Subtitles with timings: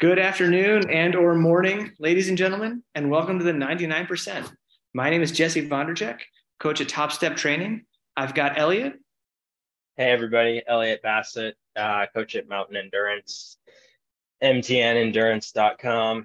[0.00, 4.50] Good afternoon and or morning, ladies and gentlemen, and welcome to the 99%.
[4.94, 6.20] My name is Jesse Vondercheck,
[6.58, 7.84] coach at Top Step Training.
[8.16, 8.94] I've got Elliot.
[9.98, 13.58] Hey everybody, Elliot Bassett, uh, coach at Mountain Endurance,
[14.42, 16.24] mtnendurance.com,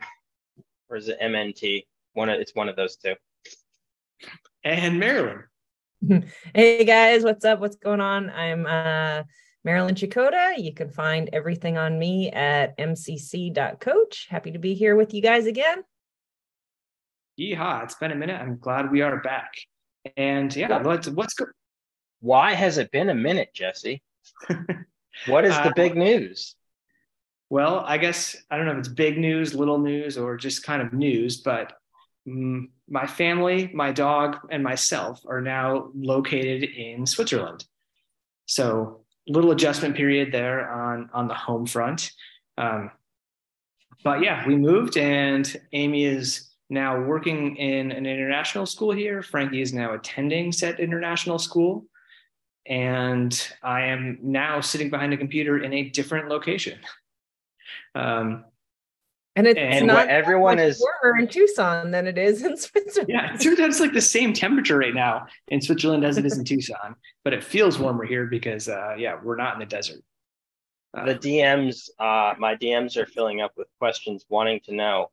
[0.88, 1.86] or is it MNT?
[2.14, 3.16] One of, it's one of those two.
[4.64, 5.44] And Marilyn.
[6.54, 7.60] hey guys, what's up?
[7.60, 8.30] What's going on?
[8.30, 9.24] I'm uh
[9.66, 10.54] Marilyn Chychota.
[10.58, 14.28] You can find everything on me at mcc.coach.
[14.30, 15.84] Happy to be here with you guys again.
[17.38, 18.40] Yeehaw, it's been a minute.
[18.40, 19.52] I'm glad we are back.
[20.16, 21.50] And yeah, what's what's good?
[22.22, 24.04] Why has it been a minute, Jesse?
[25.28, 26.56] what is the uh, big news?
[27.50, 30.82] Well, I guess I don't know if it's big news, little news, or just kind
[30.82, 31.74] of news, but
[32.28, 37.66] um, my family, my dog, and myself are now located in Switzerland.
[38.46, 42.12] So little adjustment period there on on the home front.
[42.58, 42.92] Um,
[44.04, 49.22] but yeah, we moved, and Amy is now working in an international school here.
[49.22, 51.86] Frankie is now attending said international school,
[52.68, 56.80] and I am now sitting behind a computer in a different location.
[57.94, 58.46] Um,
[59.36, 63.10] and it's and not everyone is warmer in Tucson than it is in Switzerland.
[63.10, 66.26] Yeah, it turns out it's like the same temperature right now in Switzerland as it
[66.26, 69.66] is in Tucson, but it feels warmer here because, uh, yeah, we're not in the
[69.66, 70.02] desert.
[70.98, 75.12] Uh, the DMs, uh, my DMs are filling up with questions wanting to know: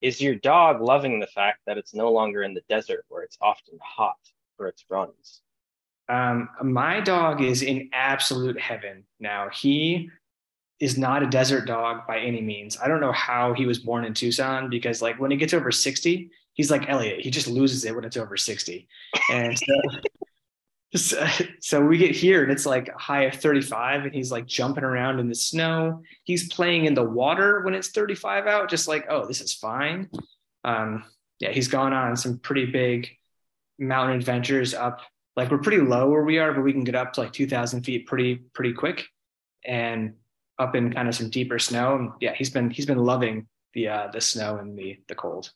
[0.00, 3.38] Is your dog loving the fact that it's no longer in the desert where it's
[3.40, 4.16] often hot
[4.56, 5.42] for its runs?
[6.08, 9.48] Um, my dog is in absolute heaven now.
[9.50, 10.10] He
[10.82, 12.76] is not a desert dog by any means.
[12.82, 15.70] I don't know how he was born in Tucson because like when he gets over
[15.70, 17.20] 60, he's like Elliot.
[17.20, 18.88] He just loses it when it's over 60.
[19.30, 21.14] And so,
[21.60, 24.82] so we get here and it's like a high of 35 and he's like jumping
[24.82, 26.02] around in the snow.
[26.24, 30.10] He's playing in the water when it's 35 out, just like, oh, this is fine.
[30.64, 31.04] Um,
[31.38, 33.08] yeah, he's gone on some pretty big
[33.78, 34.98] mountain adventures up.
[35.36, 37.84] Like we're pretty low where we are, but we can get up to like 2000
[37.84, 39.06] feet pretty, pretty quick.
[39.64, 40.14] And
[40.62, 41.96] up in kind of some deeper snow.
[41.96, 45.52] And yeah, he's been he's been loving the uh, the snow and the the cold.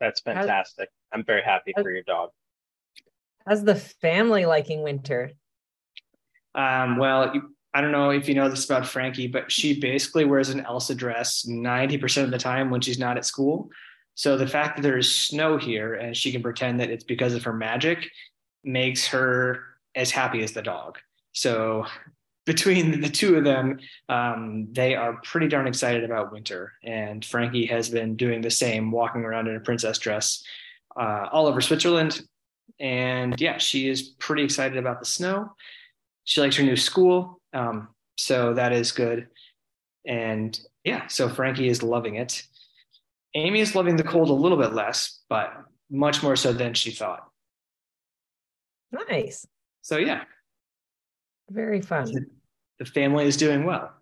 [0.00, 0.88] That's fantastic.
[1.12, 2.30] I'm very happy for your dog.
[3.46, 5.30] How's the family liking winter?
[6.54, 10.24] Um, well, you, I don't know if you know this about Frankie, but she basically
[10.24, 13.70] wears an Elsa dress 90% of the time when she's not at school.
[14.14, 17.34] So the fact that there is snow here and she can pretend that it's because
[17.34, 18.08] of her magic
[18.62, 19.64] makes her
[19.94, 20.98] as happy as the dog.
[21.32, 21.86] So
[22.44, 26.72] between the two of them, um, they are pretty darn excited about winter.
[26.82, 30.42] And Frankie has been doing the same, walking around in a princess dress
[30.96, 32.22] uh, all over Switzerland.
[32.80, 35.52] And yeah, she is pretty excited about the snow.
[36.24, 37.40] She likes her new school.
[37.52, 39.28] Um, so that is good.
[40.04, 42.42] And yeah, so Frankie is loving it.
[43.34, 45.52] Amy is loving the cold a little bit less, but
[45.90, 47.26] much more so than she thought.
[48.90, 49.46] Nice.
[49.80, 50.24] So yeah,
[51.52, 52.26] very fun.
[52.78, 53.92] The family is doing well.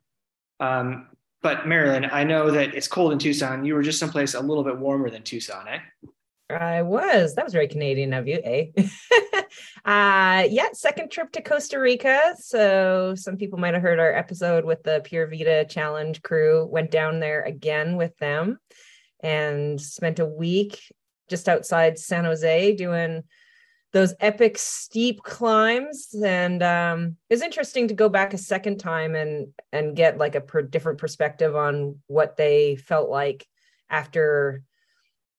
[0.58, 1.08] Um,
[1.42, 3.64] but Marilyn, I know that it's cold in Tucson.
[3.64, 5.78] You were just someplace a little bit warmer than Tucson, eh?
[6.50, 7.34] I was.
[7.34, 8.66] That was very Canadian of you, eh?
[9.84, 12.34] uh yeah, second trip to Costa Rica.
[12.38, 16.66] So some people might have heard our episode with the Pura Vida Challenge crew.
[16.66, 18.58] Went down there again with them
[19.20, 20.80] and spent a week
[21.28, 23.22] just outside San Jose doing
[23.92, 26.14] those epic steep climbs.
[26.24, 30.34] And um, it was interesting to go back a second time and and get like
[30.34, 33.46] a per- different perspective on what they felt like
[33.88, 34.62] after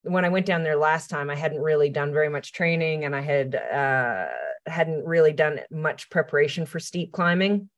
[0.03, 3.15] when i went down there last time i hadn't really done very much training and
[3.15, 4.27] i had uh,
[4.65, 7.69] hadn't really done much preparation for steep climbing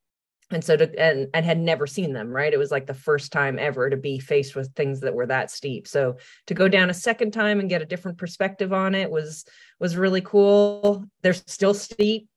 [0.52, 2.54] and so to and and had never seen them right?
[2.54, 5.52] It was like the first time ever to be faced with things that were that
[5.52, 5.88] steep.
[5.88, 6.18] So
[6.48, 9.46] to go down a second time and get a different perspective on it was
[9.80, 11.06] was really cool.
[11.22, 12.28] They're still steep.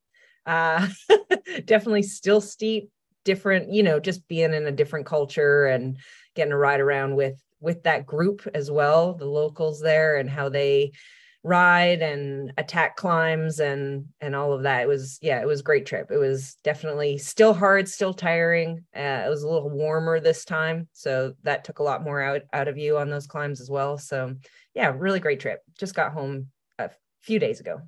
[0.45, 0.89] Uh
[1.65, 2.91] definitely still steep.
[3.25, 5.99] Different you know just being in a different culture and
[6.35, 10.49] getting to ride around with with that group as well the locals there and how
[10.49, 10.93] they
[11.47, 14.83] ride and attack climbs and and all of that.
[14.83, 16.11] It was yeah it was a great trip.
[16.11, 18.85] It was definitely still hard still tiring.
[18.95, 22.43] Uh, it was a little warmer this time so that took a lot more out
[22.53, 23.97] out of you on those climbs as well.
[23.97, 24.35] So
[24.75, 25.63] yeah really great trip.
[25.79, 26.49] Just got home
[26.81, 26.91] a
[27.23, 27.81] few days ago.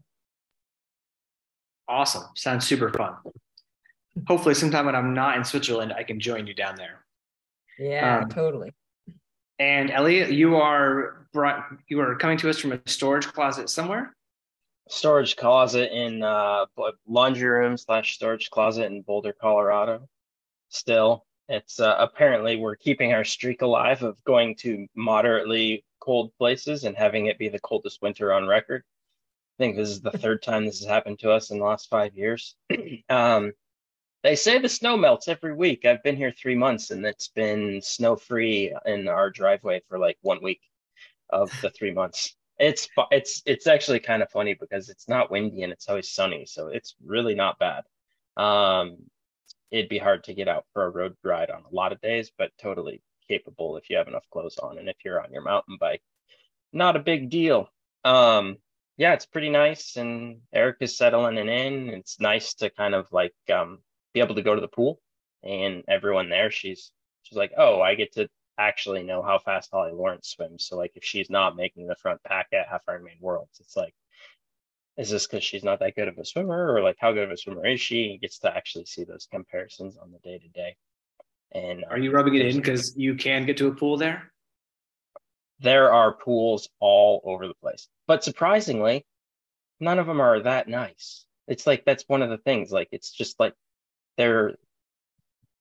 [1.89, 2.25] Awesome.
[2.37, 3.15] Sounds super fun.
[4.29, 7.05] Hopefully sometime when i'm not in switzerland i can join you down there.
[7.79, 8.73] Yeah um, totally
[9.59, 14.15] and Elliot, you are brought, you are coming to us from a storage closet somewhere.
[14.89, 16.65] Storage closet in uh,
[17.07, 20.09] laundry room slash storage closet in Boulder, Colorado.
[20.71, 26.85] Still, It's uh, apparently we're keeping our streak alive of going to moderately cold places
[26.85, 28.83] and having it be the coldest winter on record.
[29.59, 31.91] I think this is the third time this has happened to us in the last
[31.91, 32.55] five years.
[33.09, 33.53] um,
[34.23, 35.85] they say the snow melts every week.
[35.85, 40.19] I've been here three months and it's been snow free in our driveway for like
[40.23, 40.61] one week
[41.31, 42.35] of the three months.
[42.59, 46.45] It's it's it's actually kind of funny because it's not windy and it's always sunny,
[46.47, 47.85] so it's really not bad.
[48.37, 48.97] Um,
[49.71, 52.33] it'd be hard to get out for a road ride on a lot of days,
[52.37, 55.77] but totally capable if you have enough clothes on and if you're on your mountain
[55.79, 56.03] bike.
[56.73, 57.71] Not a big deal.
[58.05, 58.57] Um,
[58.97, 61.91] yeah, it's pretty nice, and Eric is settling in.
[61.91, 63.79] It's nice to kind of like um,
[64.15, 65.01] be able to go to the pool,
[65.43, 66.91] and everyone there, she's
[67.23, 68.29] she's like, oh, I get to
[68.59, 70.67] actually know how fast Holly Lawrence swims.
[70.67, 73.95] So like if she's not making the front pack at Half Ironman Worlds, it's like,
[74.97, 77.31] is this because she's not that good of a swimmer, or like how good of
[77.31, 78.09] a swimmer is she?
[78.09, 80.77] He gets to actually see those comparisons on the day to day.
[81.53, 84.33] And are you rubbing it um, in because you can get to a pool there?
[85.61, 89.07] There are pools all over the place, but surprisingly,
[89.81, 91.25] none of them are that nice.
[91.47, 92.71] It's like that's one of the things.
[92.71, 93.55] Like it's just like
[94.19, 94.57] they're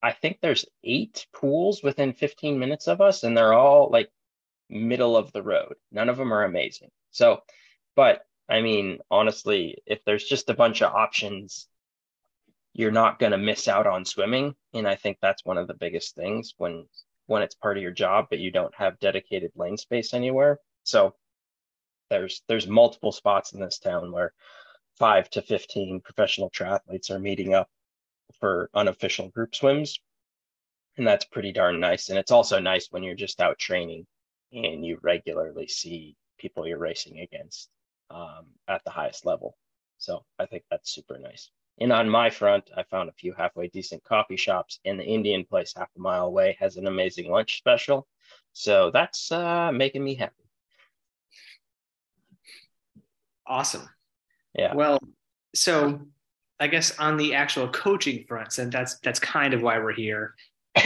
[0.03, 4.11] I think there's eight pools within 15 minutes of us, and they're all like
[4.69, 5.75] middle of the road.
[5.91, 6.89] None of them are amazing.
[7.11, 7.41] So,
[7.95, 11.67] but I mean, honestly, if there's just a bunch of options,
[12.73, 14.55] you're not going to miss out on swimming.
[14.73, 16.87] And I think that's one of the biggest things when
[17.27, 20.59] when it's part of your job, but you don't have dedicated lane space anywhere.
[20.83, 21.15] So
[22.09, 24.33] there's there's multiple spots in this town where
[24.97, 27.69] five to 15 professional triathletes are meeting up
[28.39, 29.99] for unofficial group swims.
[30.97, 32.09] And that's pretty darn nice.
[32.09, 34.07] And it's also nice when you're just out training
[34.51, 37.69] and you regularly see people you're racing against
[38.09, 39.57] um, at the highest level.
[39.97, 41.51] So I think that's super nice.
[41.79, 45.45] And on my front, I found a few halfway decent coffee shops, and the Indian
[45.45, 48.07] place half a mile away has an amazing lunch special.
[48.53, 50.33] So that's uh, making me happy.
[53.45, 53.87] Awesome.
[54.55, 54.73] Yeah.
[54.73, 54.99] Well,
[55.53, 56.01] so
[56.59, 60.35] I guess on the actual coaching front, and that's that's kind of why we're here.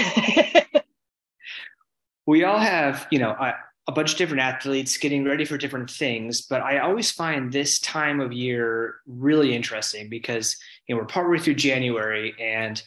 [2.26, 3.54] we all have, you know, a,
[3.88, 7.80] a, bunch of different athletes getting ready for different things, but I always find this
[7.80, 10.58] time of year really interesting because
[10.88, 12.82] you know we're partway through January and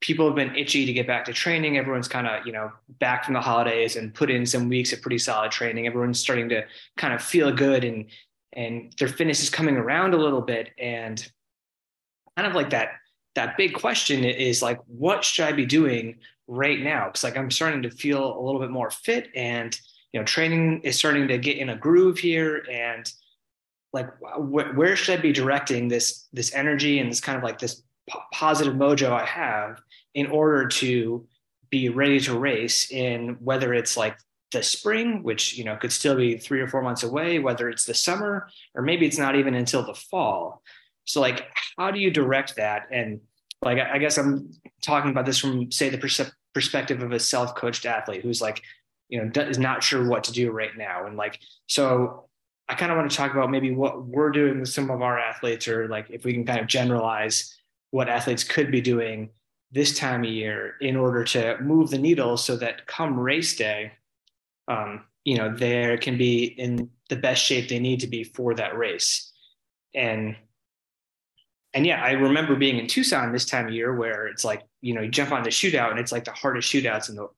[0.00, 1.76] people have been itchy to get back to training.
[1.76, 2.70] Everyone's kind of, you know,
[3.00, 5.86] back from the holidays and put in some weeks of pretty solid training.
[5.86, 6.64] Everyone's starting to
[6.96, 8.06] kind of feel good and
[8.54, 11.30] and their fitness is coming around a little bit and
[12.38, 12.90] kind of like that
[13.34, 17.06] that big question is like what should i be doing right now?
[17.06, 19.78] Because like i'm starting to feel a little bit more fit and
[20.12, 22.64] you know training is starting to get in a groove here.
[22.70, 23.10] And
[23.92, 27.58] like wh- where should i be directing this this energy and this kind of like
[27.58, 29.80] this p- positive mojo i have
[30.14, 31.26] in order to
[31.70, 34.16] be ready to race in whether it's like
[34.52, 37.86] the spring which you know could still be three or four months away whether it's
[37.86, 40.62] the summer or maybe it's not even until the fall
[41.08, 41.46] so like,
[41.78, 42.86] how do you direct that?
[42.92, 43.20] And
[43.62, 44.52] like, I guess I'm
[44.82, 48.62] talking about this from say the pers- perspective of a self-coached athlete who's like,
[49.08, 51.06] you know, is not sure what to do right now.
[51.06, 52.28] And like, so
[52.68, 55.18] I kind of want to talk about maybe what we're doing with some of our
[55.18, 57.56] athletes, or like if we can kind of generalize
[57.90, 59.30] what athletes could be doing
[59.72, 63.92] this time of year in order to move the needle so that come race day,
[64.68, 68.54] um, you know, they can be in the best shape they need to be for
[68.54, 69.32] that race.
[69.94, 70.36] And
[71.74, 74.94] and yeah, I remember being in Tucson this time of year where it's like, you
[74.94, 77.28] know, you jump on the shootout and it's like the hardest shootouts in the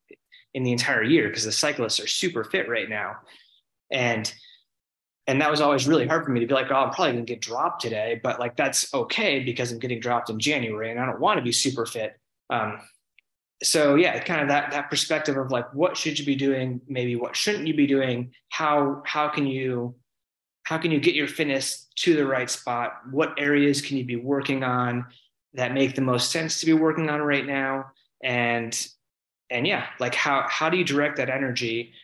[0.54, 3.16] in the entire year because the cyclists are super fit right now.
[3.90, 4.32] And
[5.26, 7.24] and that was always really hard for me to be like, oh, I'm probably gonna
[7.24, 11.06] get dropped today, but like that's okay because I'm getting dropped in January and I
[11.06, 12.18] don't want to be super fit.
[12.50, 12.80] Um,
[13.62, 17.16] so yeah, kind of that that perspective of like what should you be doing, maybe
[17.16, 19.96] what shouldn't you be doing, how how can you
[20.70, 22.92] how can you get your fitness to the right spot?
[23.10, 25.04] What areas can you be working on
[25.54, 27.90] that make the most sense to be working on right now?
[28.22, 28.72] And
[29.50, 31.94] and yeah, like how how do you direct that energy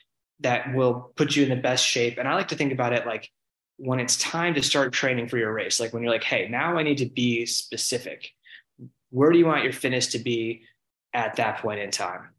[0.41, 2.19] that will put you in the best shape?
[2.19, 3.31] And I like to think about it like
[3.77, 6.77] when it's time to start training for your race, like when you're like, hey, now
[6.77, 8.33] I need to be specific.
[9.11, 10.63] Where do you want your fitness to be
[11.15, 12.31] at that point in time?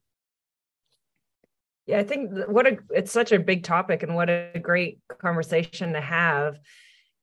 [1.87, 5.93] Yeah, I think what a it's such a big topic and what a great conversation
[5.93, 6.59] to have.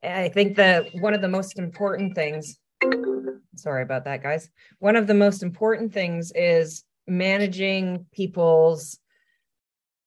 [0.03, 2.59] I think that one of the most important things
[3.57, 4.51] sorry about that guys.
[4.79, 8.99] One of the most important things is managing people's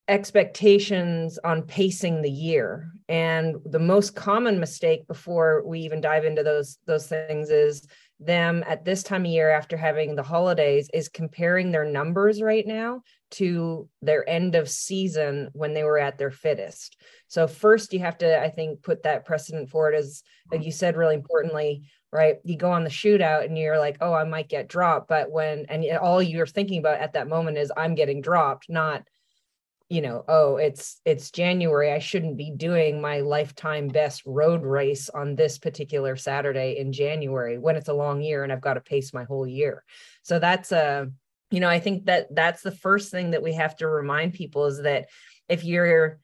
[0.07, 2.91] expectations on pacing the year.
[3.09, 7.87] And the most common mistake before we even dive into those those things is
[8.19, 12.65] them at this time of year after having the holidays is comparing their numbers right
[12.65, 16.97] now to their end of season when they were at their fittest.
[17.27, 20.71] So first you have to I think put that precedent for it as like you
[20.71, 24.49] said really importantly right you go on the shootout and you're like oh I might
[24.49, 28.21] get dropped but when and all you're thinking about at that moment is I'm getting
[28.21, 29.03] dropped not
[29.89, 35.09] you know oh it's it's january i shouldn't be doing my lifetime best road race
[35.09, 38.81] on this particular saturday in january when it's a long year and i've got to
[38.81, 39.83] pace my whole year.
[40.23, 41.05] So that's a uh,
[41.51, 44.65] you know i think that that's the first thing that we have to remind people
[44.65, 45.07] is that
[45.47, 46.19] if you're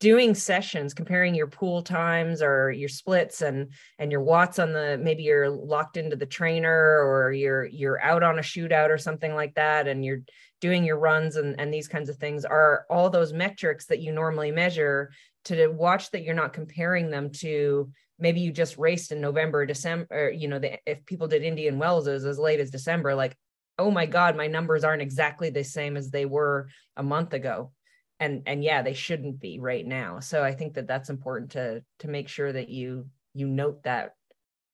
[0.00, 4.98] doing sessions comparing your pool times or your splits and and your watts on the
[5.00, 9.34] maybe you're locked into the trainer or you're you're out on a shootout or something
[9.34, 10.22] like that and you're
[10.60, 14.12] doing your runs and, and these kinds of things are all those metrics that you
[14.12, 15.10] normally measure
[15.44, 20.06] to watch that you're not comparing them to maybe you just raced in November, December,
[20.10, 23.36] or, you know, the, if people did Indian Wells as, as late as December, like,
[23.78, 27.72] oh my God, my numbers aren't exactly the same as they were a month ago.
[28.18, 30.20] And, and yeah, they shouldn't be right now.
[30.20, 34.14] So I think that that's important to, to make sure that you, you note that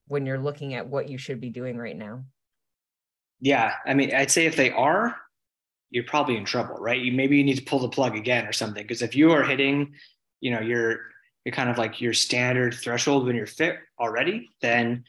[0.09, 2.25] when you're looking at what you should be doing right now.
[3.40, 3.75] Yeah.
[3.87, 5.14] I mean, I'd say if they are,
[5.97, 7.00] you're probably in trouble, right?
[7.00, 8.83] You maybe you need to pull the plug again or something.
[8.83, 9.95] Because if you are hitting,
[10.43, 10.99] you know, your
[11.43, 15.05] you're kind of like your standard threshold when you're fit already, then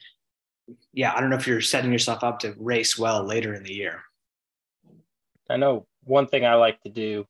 [0.94, 3.74] yeah, I don't know if you're setting yourself up to race well later in the
[3.74, 4.00] year.
[5.50, 7.26] I know one thing I like to do,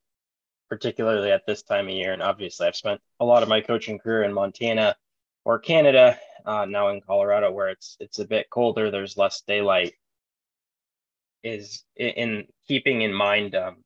[0.68, 3.98] particularly at this time of year, and obviously I've spent a lot of my coaching
[3.98, 4.94] career in Montana
[5.44, 9.94] or Canada, uh, now in Colorado, where it's it's a bit colder, there's less daylight
[11.42, 13.76] is in keeping in mind um,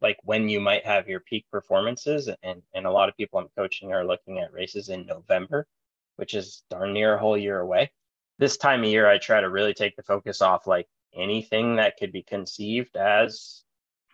[0.00, 3.48] like when you might have your peak performances and and a lot of people i'm
[3.56, 5.66] coaching are looking at races in november
[6.20, 7.90] which is darn near a whole year away.
[8.38, 11.96] This time of year i try to really take the focus off like anything that
[11.98, 13.64] could be conceived as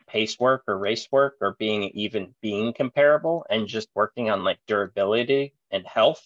[0.07, 4.59] pace work or race work or being even being comparable and just working on like
[4.69, 6.23] durability and health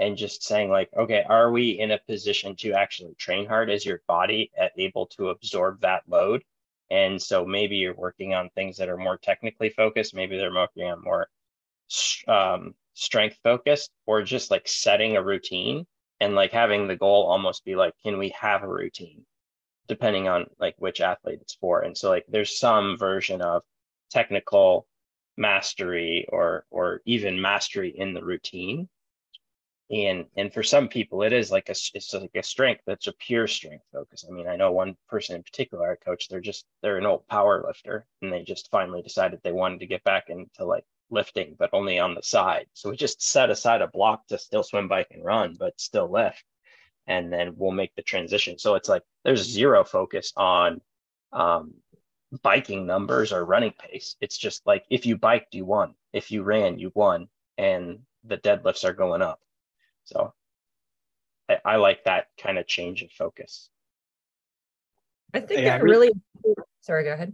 [0.00, 3.70] and just saying like okay are we in a position to actually train hard?
[3.70, 6.42] Is your body able to absorb that load?
[6.90, 10.90] And so maybe you're working on things that are more technically focused maybe they're working
[10.90, 11.28] on more
[12.28, 15.86] um, strength focused or just like setting a routine
[16.20, 19.24] and like having the goal almost be like can we have a routine?
[19.90, 21.80] depending on like which athlete it's for.
[21.80, 23.62] And so like there's some version of
[24.08, 24.86] technical
[25.36, 28.88] mastery or or even mastery in the routine
[29.90, 33.12] and and for some people it is like a it's like a strength that's a
[33.14, 34.24] pure strength focus.
[34.28, 37.26] I mean i know one person in particular i coach they're just they're an old
[37.26, 41.56] power lifter and they just finally decided they wanted to get back into like lifting
[41.58, 42.66] but only on the side.
[42.72, 46.10] So we just set aside a block to still swim bike and run but still
[46.10, 46.44] lift.
[47.06, 48.58] And then we'll make the transition.
[48.58, 50.80] So it's like there's zero focus on
[51.32, 51.74] um,
[52.42, 54.16] biking numbers or running pace.
[54.20, 55.94] It's just like if you biked you won.
[56.12, 57.28] If you ran you won.
[57.58, 59.40] And the deadlifts are going up
[60.04, 60.32] so
[61.48, 63.68] I, I like that kind of change of focus.
[65.32, 66.10] I think yeah, really,
[66.44, 67.32] really, sorry, go ahead.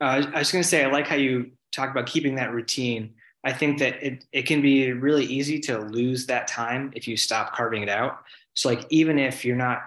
[0.00, 3.14] Uh, I was going to say, I like how you talk about keeping that routine.
[3.44, 7.16] I think that it, it can be really easy to lose that time if you
[7.16, 8.20] stop carving it out.
[8.54, 9.82] So, like, even if you're not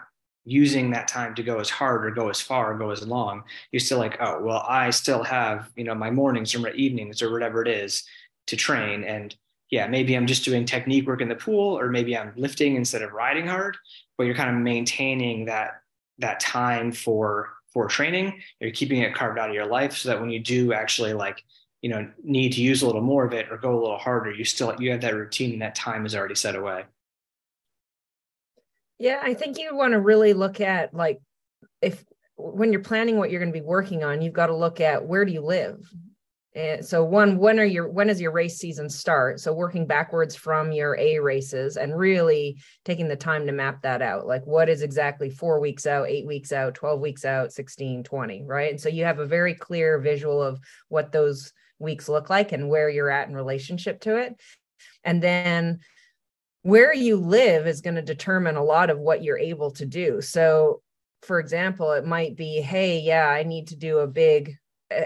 [0.45, 3.43] using that time to go as hard or go as far or go as long,
[3.71, 7.21] you're still like, oh, well, I still have, you know, my mornings or my evenings
[7.21, 8.03] or whatever it is
[8.47, 9.03] to train.
[9.03, 9.35] And
[9.71, 13.01] yeah, maybe I'm just doing technique work in the pool, or maybe I'm lifting instead
[13.01, 13.77] of riding hard,
[14.17, 15.81] but you're kind of maintaining that
[16.19, 18.41] that time for for training.
[18.59, 21.41] You're keeping it carved out of your life so that when you do actually like,
[21.81, 24.31] you know, need to use a little more of it or go a little harder,
[24.31, 26.83] you still you have that routine and that time is already set away.
[28.99, 31.21] Yeah, I think you want to really look at like
[31.81, 32.03] if
[32.35, 35.05] when you're planning what you're going to be working on, you've got to look at
[35.05, 35.89] where do you live?
[36.53, 39.39] And so one, when are your when does your race season start?
[39.39, 44.01] So working backwards from your A races and really taking the time to map that
[44.01, 44.27] out.
[44.27, 48.43] Like what is exactly four weeks out, eight weeks out, 12 weeks out, 16, 20,
[48.43, 48.71] right?
[48.71, 52.69] And so you have a very clear visual of what those weeks look like and
[52.69, 54.35] where you're at in relationship to it.
[55.05, 55.79] And then
[56.63, 60.21] where you live is going to determine a lot of what you're able to do.
[60.21, 60.81] So
[61.21, 64.57] for example, it might be, hey, yeah, I need to do a big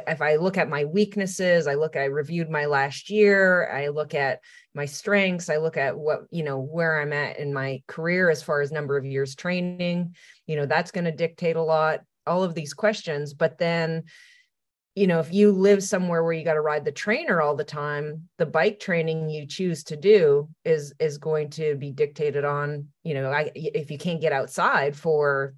[0.08, 4.14] if I look at my weaknesses, I look, I reviewed my last year, I look
[4.14, 4.40] at
[4.74, 8.44] my strengths, I look at what, you know, where I'm at in my career as
[8.44, 10.16] far as number of years training,
[10.48, 13.34] you know, that's going to dictate a lot, all of these questions.
[13.34, 14.04] But then
[14.96, 17.66] you know, if you live somewhere where you got to ride the trainer all the
[17.66, 22.88] time, the bike training you choose to do is is going to be dictated on,
[23.04, 25.54] you know, I, if you can't get outside for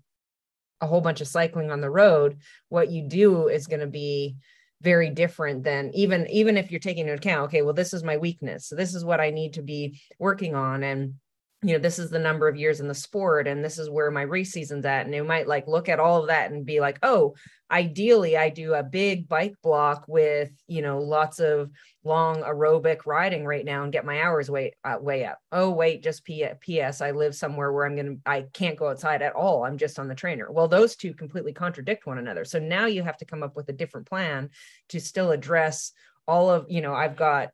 [0.81, 2.37] a whole bunch of cycling on the road,
[2.69, 4.35] what you do is going to be
[4.81, 8.17] very different than even even if you're taking into account, okay, well, this is my
[8.17, 8.67] weakness.
[8.67, 10.83] So this is what I need to be working on.
[10.83, 11.15] And
[11.63, 14.11] you know this is the number of years in the sport and this is where
[14.11, 16.79] my race season's at and you might like look at all of that and be
[16.79, 17.33] like oh
[17.71, 21.71] ideally i do a big bike block with you know lots of
[22.03, 25.39] long aerobic riding right now and get my hours way uh, way up.
[25.51, 29.33] Oh wait just ps i live somewhere where i'm gonna i can't go outside at
[29.33, 30.51] all i'm just on the trainer.
[30.51, 33.67] Well those two completely contradict one another so now you have to come up with
[33.69, 34.51] a different plan
[34.89, 35.91] to still address
[36.27, 37.49] all of you know i've got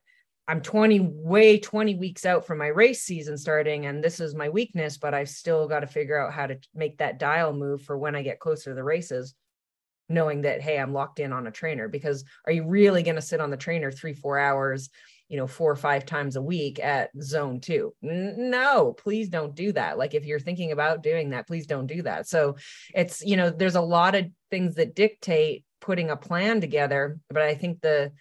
[0.47, 4.49] I'm 20 way 20 weeks out from my race season starting and this is my
[4.49, 7.97] weakness but I've still got to figure out how to make that dial move for
[7.97, 9.35] when I get closer to the races
[10.09, 13.21] knowing that hey I'm locked in on a trainer because are you really going to
[13.21, 14.89] sit on the trainer 3 4 hours
[15.29, 19.71] you know 4 or 5 times a week at zone 2 no please don't do
[19.71, 19.97] that.
[19.97, 22.27] Like if you're thinking about doing that please don't do that.
[22.27, 22.57] So
[22.93, 27.41] it's you know there's a lot of things that dictate putting a plan together but
[27.41, 28.11] I think the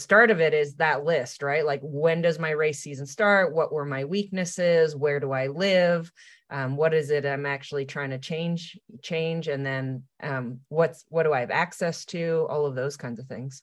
[0.00, 1.64] start of it is that list, right?
[1.64, 3.54] Like when does my race season start?
[3.54, 4.96] What were my weaknesses?
[4.96, 6.10] Where do I live?
[6.50, 9.46] Um, what is it I'm actually trying to change change?
[9.48, 12.46] And then um, what's what do I have access to?
[12.50, 13.62] All of those kinds of things.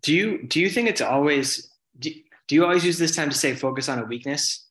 [0.00, 2.10] Do you do you think it's always do,
[2.48, 4.66] do you always use this time to say focus on a weakness?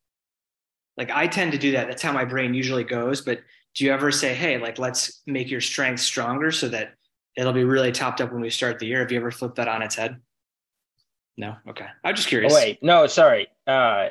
[0.98, 1.88] Like I tend to do that.
[1.88, 3.22] That's how my brain usually goes.
[3.22, 3.42] But
[3.76, 6.96] do you ever say, hey, like let's make your strength stronger so that
[7.36, 9.00] it'll be really topped up when we start the year.
[9.00, 10.20] Have you ever flipped that on its head?
[11.38, 11.56] No.
[11.68, 11.88] Okay.
[12.04, 12.54] I'm just curious.
[12.54, 13.48] Oh, wait, no, sorry.
[13.66, 14.10] Uh,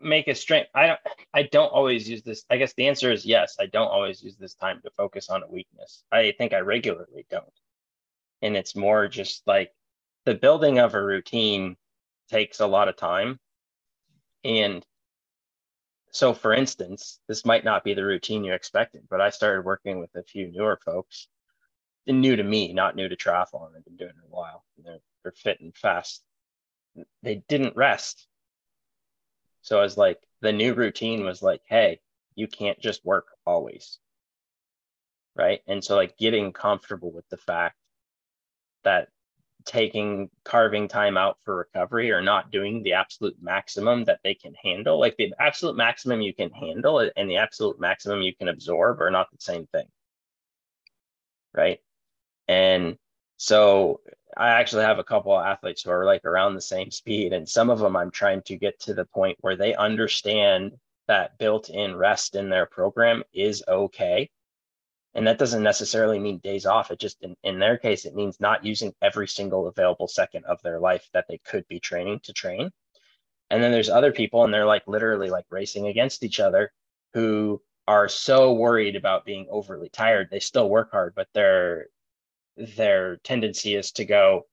[0.00, 0.70] make a strength.
[0.74, 1.00] I don't.
[1.32, 2.44] I don't always use this.
[2.50, 3.56] I guess the answer is yes.
[3.58, 6.04] I don't always use this time to focus on a weakness.
[6.12, 7.44] I think I regularly don't,
[8.42, 9.72] and it's more just like
[10.24, 11.76] the building of a routine
[12.30, 13.38] takes a lot of time,
[14.44, 14.84] and
[16.10, 19.98] so for instance, this might not be the routine you expected, but I started working
[19.98, 21.28] with a few newer folks
[22.06, 23.76] new to me, not new to triathlon.
[23.76, 24.64] I've been doing it a while.
[24.84, 26.22] They're they're fit and fast.
[27.22, 28.28] They didn't rest.
[29.62, 32.00] So I was like, the new routine was like, hey,
[32.34, 33.98] you can't just work always.
[35.34, 35.60] Right.
[35.66, 37.76] And so like getting comfortable with the fact
[38.84, 39.08] that
[39.64, 44.54] taking carving time out for recovery or not doing the absolute maximum that they can
[44.62, 49.00] handle, like the absolute maximum you can handle and the absolute maximum you can absorb
[49.00, 49.86] are not the same thing.
[51.54, 51.80] Right.
[52.48, 52.96] And
[53.36, 54.00] so
[54.36, 57.32] I actually have a couple of athletes who are like around the same speed.
[57.32, 60.72] And some of them I'm trying to get to the point where they understand
[61.06, 64.30] that built in rest in their program is okay.
[65.14, 66.90] And that doesn't necessarily mean days off.
[66.90, 70.60] It just, in, in their case, it means not using every single available second of
[70.62, 72.70] their life that they could be training to train.
[73.50, 76.72] And then there's other people, and they're like literally like racing against each other
[77.12, 80.28] who are so worried about being overly tired.
[80.30, 81.86] They still work hard, but they're
[82.56, 84.46] their tendency is to go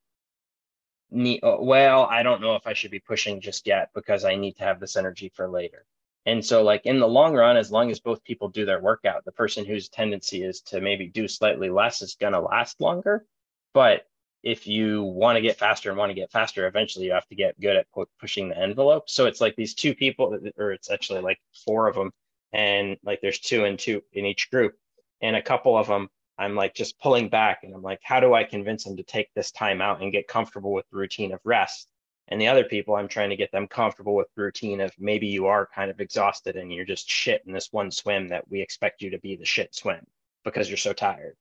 [1.13, 4.55] uh, well i don't know if i should be pushing just yet because i need
[4.55, 5.85] to have this energy for later.
[6.25, 9.25] And so like in the long run as long as both people do their workout
[9.25, 13.25] the person whose tendency is to maybe do slightly less is going to last longer.
[13.73, 14.05] But
[14.43, 17.35] if you want to get faster and want to get faster eventually you have to
[17.35, 17.87] get good at
[18.19, 19.09] pushing the envelope.
[19.09, 22.11] So it's like these two people or it's actually like four of them
[22.53, 24.75] and like there's two and two in each group
[25.21, 28.33] and a couple of them I'm like just pulling back and I'm like, how do
[28.33, 31.39] I convince them to take this time out and get comfortable with the routine of
[31.43, 31.87] rest?
[32.27, 35.27] And the other people, I'm trying to get them comfortable with the routine of maybe
[35.27, 38.61] you are kind of exhausted and you're just shit in this one swim that we
[38.61, 40.05] expect you to be the shit swim
[40.45, 41.35] because you're so tired.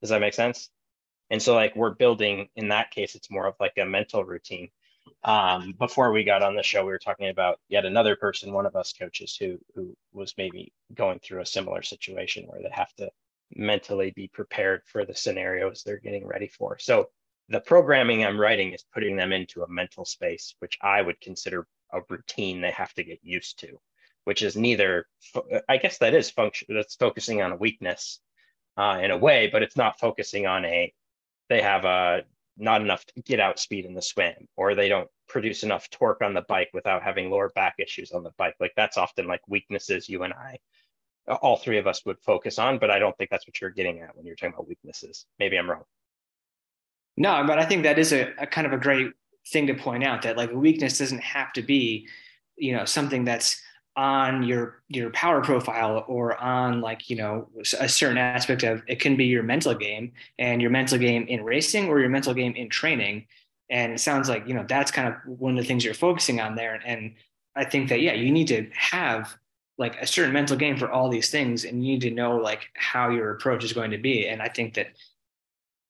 [0.00, 0.70] Does that make sense?
[1.30, 4.70] And so, like, we're building in that case, it's more of like a mental routine.
[5.22, 8.66] Um, before we got on the show, we were talking about yet another person, one
[8.66, 12.92] of us coaches who who was maybe going through a similar situation where they have
[12.94, 13.10] to
[13.54, 16.78] mentally be prepared for the scenarios they're getting ready for.
[16.78, 17.08] So
[17.48, 21.66] the programming I'm writing is putting them into a mental space, which I would consider
[21.92, 23.78] a routine they have to get used to,
[24.24, 25.06] which is neither,
[25.68, 28.20] I guess that is function, that's focusing on a weakness
[28.76, 30.92] uh, in a way, but it's not focusing on a,
[31.48, 32.24] they have a
[32.58, 36.34] not enough get out speed in the swim, or they don't produce enough torque on
[36.34, 38.54] the bike without having lower back issues on the bike.
[38.58, 40.58] Like that's often like weaknesses you and I
[41.28, 44.00] all three of us would focus on, but I don't think that's what you're getting
[44.00, 45.26] at when you're talking about weaknesses.
[45.38, 45.82] Maybe I'm wrong.
[47.16, 49.12] No, but I think that is a, a kind of a great
[49.48, 52.08] thing to point out that like a weakness doesn't have to be,
[52.56, 53.60] you know, something that's
[53.96, 57.48] on your your power profile or on like you know
[57.80, 61.42] a certain aspect of it can be your mental game and your mental game in
[61.42, 63.26] racing or your mental game in training
[63.70, 66.40] and it sounds like you know that's kind of one of the things you're focusing
[66.40, 67.14] on there and
[67.54, 69.34] i think that yeah you need to have
[69.78, 72.68] like a certain mental game for all these things and you need to know like
[72.74, 74.88] how your approach is going to be and i think that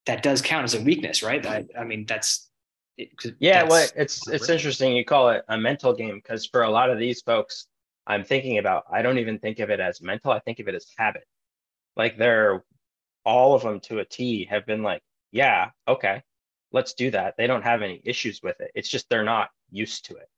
[0.07, 2.49] that does count as a weakness right i, I mean that's
[3.39, 6.71] yeah that's, well it's it's interesting you call it a mental game because for a
[6.71, 7.67] lot of these folks
[8.07, 10.31] I'm thinking about, I don't even think of it as mental.
[10.31, 11.25] I think of it as habit.
[11.97, 12.65] Like they're
[13.25, 16.23] all of them to a T have been like, yeah, okay,
[16.71, 17.35] let's do that.
[17.37, 18.71] They don't have any issues with it.
[18.75, 20.29] It's just they're not used to it.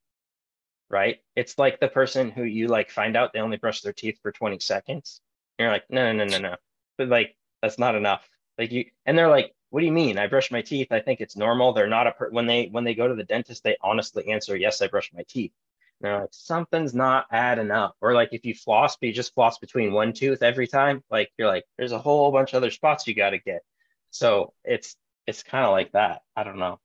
[0.91, 1.19] Right.
[1.37, 4.33] It's like the person who you like find out they only brush their teeth for
[4.33, 5.21] 20 seconds.
[5.59, 6.57] And you're like, no, no, no, no, no.
[6.97, 8.29] But like, that's not enough.
[8.57, 10.19] Like you, and they're like, what do you mean?
[10.19, 10.89] I brush my teeth.
[10.91, 11.73] I think it's normal.
[11.73, 14.57] They're not a per- when they when they go to the dentist, they honestly answer,
[14.57, 15.53] yes, I brush my teeth
[16.01, 19.59] they're like something's not adding up or like if you floss but you just floss
[19.59, 23.07] between one tooth every time like you're like there's a whole bunch of other spots
[23.07, 23.63] you got to get
[24.11, 24.97] so it's
[25.27, 26.79] it's kind of like that i don't know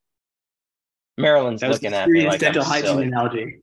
[1.17, 3.61] marilyn's looking at me like dental hygiene analogy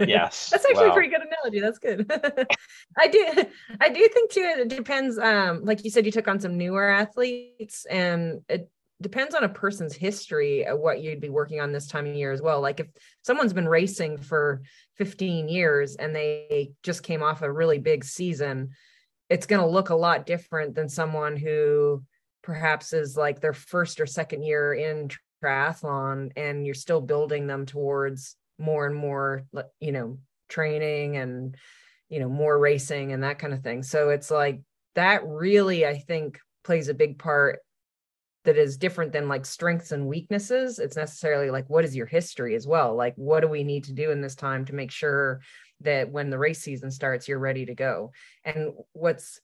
[0.00, 0.90] yes that's actually wow.
[0.90, 2.10] a pretty good analogy that's good
[2.98, 3.44] i do
[3.80, 6.88] i do think too it depends um like you said you took on some newer
[6.88, 11.86] athletes and it depends on a person's history of what you'd be working on this
[11.86, 12.60] time of year as well.
[12.60, 12.88] Like if
[13.22, 14.62] someone's been racing for
[14.96, 18.70] 15 years and they just came off a really big season,
[19.28, 22.02] it's going to look a lot different than someone who
[22.42, 25.10] perhaps is like their first or second year in
[25.44, 29.44] triathlon and you're still building them towards more and more,
[29.80, 30.18] you know,
[30.48, 31.56] training and,
[32.08, 33.82] you know, more racing and that kind of thing.
[33.82, 34.60] So it's like
[34.94, 37.60] that really, I think, plays a big part
[38.44, 40.78] that is different than like strengths and weaknesses.
[40.78, 42.94] It's necessarily like, what is your history as well?
[42.94, 45.40] Like, what do we need to do in this time to make sure
[45.82, 48.12] that when the race season starts, you're ready to go?
[48.44, 49.40] And what's,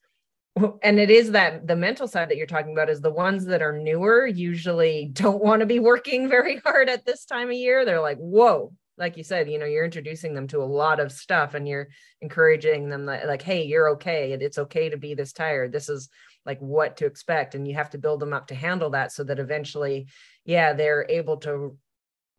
[0.82, 3.60] and it is that the mental side that you're talking about is the ones that
[3.60, 7.84] are newer usually don't want to be working very hard at this time of year.
[7.84, 11.12] They're like, whoa, like you said, you know, you're introducing them to a lot of
[11.12, 11.88] stuff and you're
[12.20, 14.32] encouraging them that, like, hey, you're okay.
[14.32, 15.72] It's okay to be this tired.
[15.72, 16.08] This is
[16.46, 19.24] like what to expect and you have to build them up to handle that so
[19.24, 20.06] that eventually
[20.44, 21.76] yeah they're able to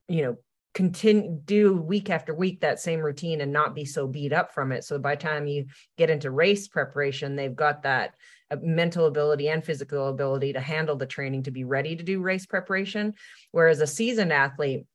[0.07, 0.37] you know
[0.73, 4.71] continue do week after week that same routine and not be so beat up from
[4.71, 5.65] it so by the time you
[5.97, 8.13] get into race preparation they've got that
[8.51, 12.21] uh, mental ability and physical ability to handle the training to be ready to do
[12.21, 13.13] race preparation
[13.51, 14.85] whereas a seasoned athlete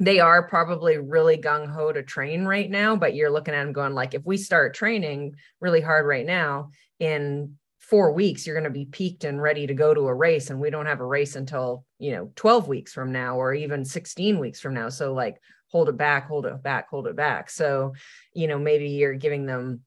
[0.00, 3.72] they are probably really gung ho to train right now, but you're looking at them
[3.72, 7.56] going like, if we start training really hard right now, in
[7.90, 10.60] four weeks you're going to be peaked and ready to go to a race and
[10.60, 14.38] we don't have a race until you know 12 weeks from now or even 16
[14.38, 14.88] weeks from now.
[14.88, 15.40] So like
[15.72, 17.50] hold it back hold it back hold it back.
[17.50, 17.94] So
[18.32, 19.80] you know maybe you're giving them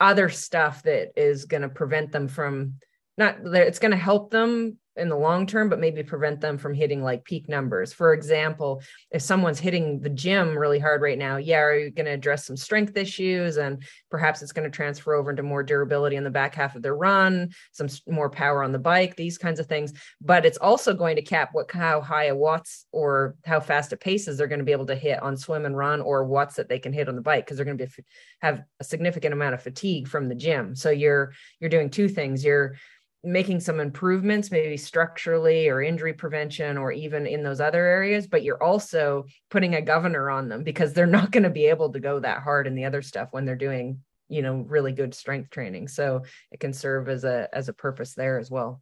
[0.00, 2.74] other stuff that is going to prevent them from
[3.16, 6.74] not it's going to help them in the long term, but maybe prevent them from
[6.74, 7.92] hitting like peak numbers.
[7.92, 12.06] For example, if someone's hitting the gym really hard right now, yeah, are you going
[12.06, 16.16] to address some strength issues and perhaps it's going to transfer over into more durability
[16.16, 19.60] in the back half of their run, some more power on the bike, these kinds
[19.60, 19.92] of things.
[20.20, 23.96] But it's also going to cap what how high a watts or how fast a
[23.96, 26.68] paces they're going to be able to hit on swim and run or watts that
[26.68, 27.92] they can hit on the bike because they're going to be
[28.40, 30.74] have a significant amount of fatigue from the gym.
[30.74, 32.44] So you're you're doing two things.
[32.44, 32.76] You're
[33.24, 38.44] making some improvements, maybe structurally or injury prevention or even in those other areas, but
[38.44, 42.00] you're also putting a governor on them because they're not going to be able to
[42.00, 45.50] go that hard in the other stuff when they're doing, you know, really good strength
[45.50, 45.88] training.
[45.88, 48.80] So it can serve as a as a purpose there as well.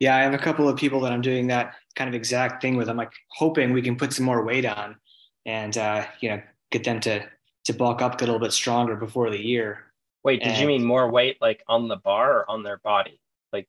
[0.00, 2.76] Yeah, I have a couple of people that I'm doing that kind of exact thing
[2.76, 2.88] with.
[2.88, 4.96] I'm like hoping we can put some more weight on
[5.46, 7.24] and uh, you know, get them to
[7.66, 9.91] to bulk up, get a little bit stronger before the year
[10.24, 13.20] Wait, did and, you mean more weight like on the bar or on their body?
[13.52, 13.68] Like,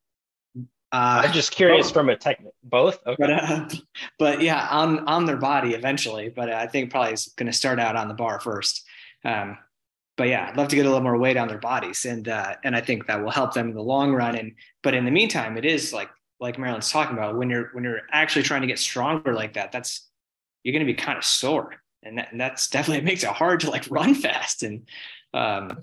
[0.91, 1.93] uh, I'm just curious both.
[1.93, 2.53] from a technique.
[2.63, 3.15] Both, okay.
[3.17, 3.69] But, uh,
[4.19, 6.29] but yeah, on on their body eventually.
[6.29, 8.85] But I think probably is going to start out on the bar first.
[9.25, 9.57] Um,
[10.15, 12.55] but yeah, I'd love to get a little more weight on their bodies, and uh,
[12.63, 14.35] and I think that will help them in the long run.
[14.35, 17.83] And but in the meantime, it is like like Marilyn's talking about when you're when
[17.83, 19.71] you're actually trying to get stronger like that.
[19.71, 20.07] That's
[20.63, 23.61] you're going to be kind of sore, and, that, and that's definitely makes it hard
[23.61, 24.87] to like run fast and
[25.33, 25.79] um,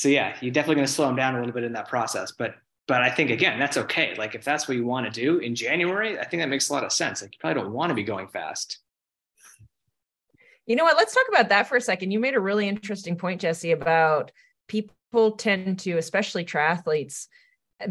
[0.00, 2.32] so yeah, you're definitely going to slow them down a little bit in that process.
[2.32, 2.54] But
[2.88, 4.14] but I think again, that's okay.
[4.16, 6.72] Like if that's what you want to do in January, I think that makes a
[6.72, 7.20] lot of sense.
[7.20, 8.78] Like you probably don't want to be going fast.
[10.64, 10.96] You know what?
[10.96, 12.12] Let's talk about that for a second.
[12.12, 14.32] You made a really interesting point, Jesse, about
[14.68, 17.26] people tend to, especially triathletes,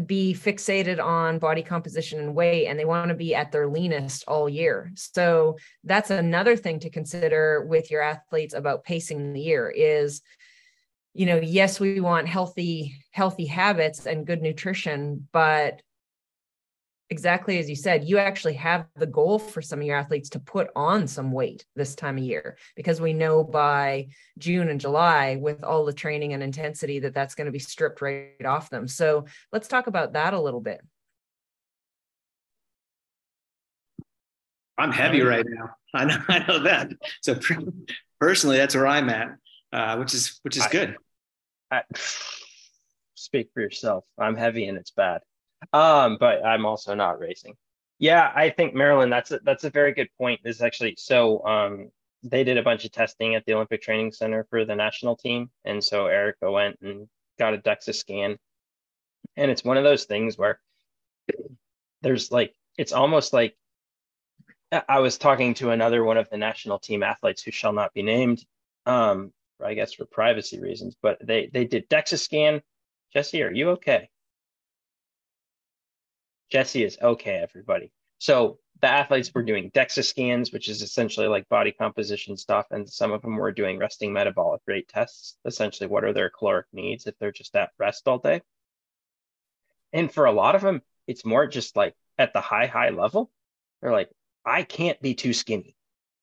[0.04, 4.24] be fixated on body composition and weight and they want to be at their leanest
[4.26, 4.90] all year.
[4.96, 10.22] So that's another thing to consider with your athletes about pacing the year is
[11.14, 15.82] you know, yes, we want healthy healthy habits and good nutrition, but
[17.10, 20.38] exactly as you said, you actually have the goal for some of your athletes to
[20.38, 24.06] put on some weight this time of year because we know by
[24.38, 28.00] June and July, with all the training and intensity, that that's going to be stripped
[28.00, 28.86] right off them.
[28.86, 30.80] So let's talk about that a little bit.
[34.78, 35.70] I'm heavy right now.
[35.94, 36.92] I know, I know that.
[37.20, 37.36] So
[38.20, 39.36] personally, that's where I'm at,
[39.72, 40.96] uh, which is which is I, good.
[41.70, 41.82] I,
[43.14, 44.04] speak for yourself.
[44.18, 45.20] I'm heavy and it's bad.
[45.72, 47.54] Um, but I'm also not racing.
[47.98, 50.40] Yeah, I think Marilyn, that's a, that's a very good point.
[50.42, 51.90] This is actually so um,
[52.22, 55.50] they did a bunch of testing at the Olympic Training Center for the national team,
[55.64, 58.38] and so Erica went and got a DEXA scan,
[59.36, 60.60] and it's one of those things where
[62.00, 63.54] there's like it's almost like
[64.88, 68.02] I was talking to another one of the national team athletes who shall not be
[68.02, 68.44] named,
[68.86, 69.32] um,
[69.64, 72.62] I guess for privacy reasons, but they they did DEXA scan.
[73.12, 74.08] Jesse, are you okay?
[76.50, 77.92] Jesse is okay, everybody.
[78.18, 82.88] So the athletes were doing DEXA scans, which is essentially like body composition stuff, and
[82.88, 85.36] some of them were doing resting metabolic rate tests.
[85.44, 88.42] Essentially, what are their caloric needs if they're just at rest all day?
[89.92, 93.30] And for a lot of them, it's more just like at the high, high level,
[93.80, 94.10] they're like,
[94.44, 95.76] I can't be too skinny.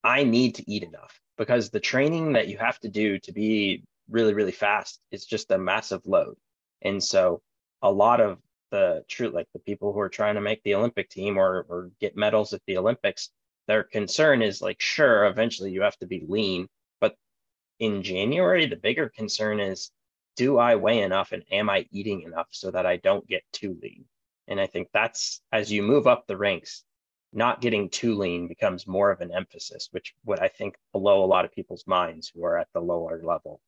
[0.04, 3.84] I need to eat enough because the training that you have to do to be
[4.10, 6.36] really, really fast is just a massive load.
[6.82, 7.41] And so
[7.82, 8.39] a lot of
[8.71, 11.91] the true like the people who are trying to make the Olympic team or or
[12.02, 13.30] get medals at the Olympics,
[13.67, 16.67] their concern is like, sure, eventually you have to be lean,
[17.00, 17.15] but
[17.80, 19.91] in January, the bigger concern is,
[20.36, 23.78] do I weigh enough and am I eating enough so that I don't get too
[23.82, 24.06] lean?
[24.47, 26.84] And I think that's as you move up the ranks,
[27.38, 31.28] not getting too lean becomes more of an emphasis, which what I think below a
[31.28, 33.62] lot of people's minds who are at the lower level.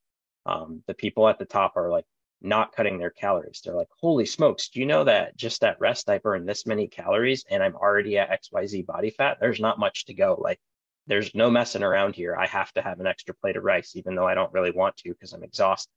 [0.45, 2.05] Um, the people at the top are like,
[2.41, 3.61] not cutting their calories.
[3.63, 6.87] They're like, holy smokes, do you know that just at rest, I burn this many
[6.87, 9.37] calories and I'm already at XYZ body fat?
[9.39, 10.37] There's not much to go.
[10.39, 10.59] Like,
[11.07, 12.35] there's no messing around here.
[12.35, 14.95] I have to have an extra plate of rice, even though I don't really want
[14.97, 15.91] to because I'm exhausted.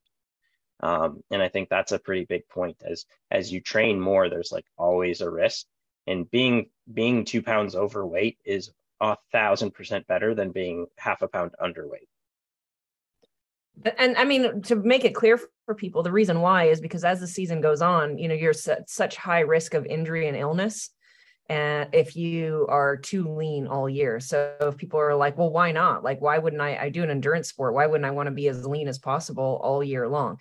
[0.81, 2.77] Um, and I think that's a pretty big point.
[2.85, 5.67] As as you train more, there's like always a risk.
[6.07, 11.29] And being being two pounds overweight is a thousand percent better than being half a
[11.29, 12.09] pound underweight.
[13.97, 17.21] And i mean to make it clear for people the reason why is because as
[17.21, 20.91] the season goes on you know you're at such high risk of injury and illness
[21.49, 24.21] and if you are too lean all year.
[24.21, 26.05] So if people are like well why not?
[26.05, 27.75] Like why wouldn't i i do an endurance sport?
[27.75, 30.39] Why wouldn't i want to be as lean as possible all year long?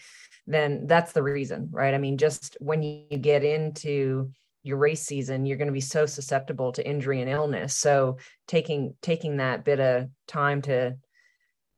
[0.47, 1.93] Then that's the reason right?
[1.93, 4.31] I mean just when you get into
[4.63, 8.93] your race season you're going to be so susceptible to injury and illness so taking
[9.01, 10.95] taking that bit of time to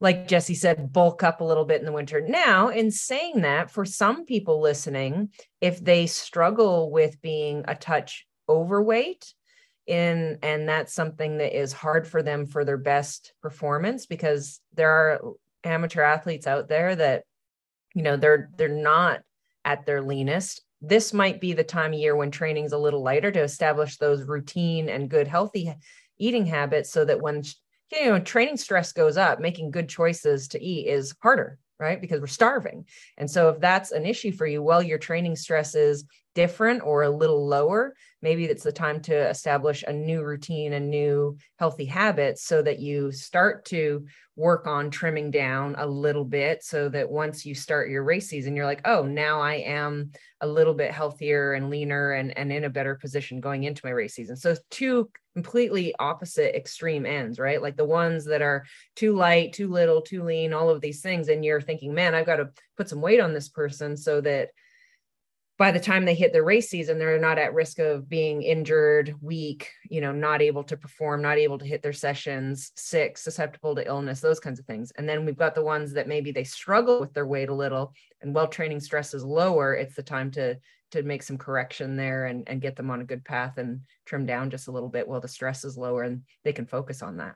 [0.01, 2.19] like Jesse said, bulk up a little bit in the winter.
[2.19, 5.29] Now, in saying that, for some people listening,
[5.61, 9.33] if they struggle with being a touch overweight,
[9.87, 14.89] in and that's something that is hard for them for their best performance because there
[14.89, 15.21] are
[15.63, 17.23] amateur athletes out there that
[17.93, 19.21] you know they're they're not
[19.65, 23.31] at their leanest this might be the time of year when training's a little lighter
[23.31, 25.73] to establish those routine and good healthy
[26.19, 27.41] eating habits so that when
[27.91, 31.99] you know training stress goes up making good choices to eat is harder right?
[31.99, 32.85] Because we're starving.
[33.17, 37.03] And so if that's an issue for you well your training stress is different or
[37.03, 41.85] a little lower maybe it's the time to establish a new routine and new healthy
[41.85, 47.09] habits so that you start to work on trimming down a little bit so that
[47.09, 50.11] once you start your race season you're like oh now i am
[50.43, 53.91] a little bit healthier and leaner and, and in a better position going into my
[53.91, 54.35] race season.
[54.35, 57.61] So two completely opposite extreme ends right?
[57.61, 58.65] Like the ones that are
[58.95, 62.25] too light too little too lean all of these things and you're thinking man i've
[62.25, 64.49] got to put some weight on this person so that
[65.57, 69.15] by the time they hit their race season, they're not at risk of being injured,
[69.21, 73.75] weak, you know, not able to perform, not able to hit their sessions, sick, susceptible
[73.75, 74.91] to illness, those kinds of things.
[74.97, 77.93] And then we've got the ones that maybe they struggle with their weight a little
[78.23, 80.57] and while training stress is lower, it's the time to
[80.91, 84.27] to make some correction there and, and get them on a good path and trim
[84.27, 87.17] down just a little bit while the stress is lower and they can focus on
[87.17, 87.35] that.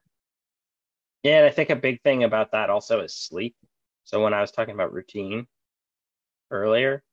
[1.23, 3.55] Yeah, and I think a big thing about that also is sleep.
[4.03, 5.47] So when I was talking about routine
[6.51, 7.03] earlier,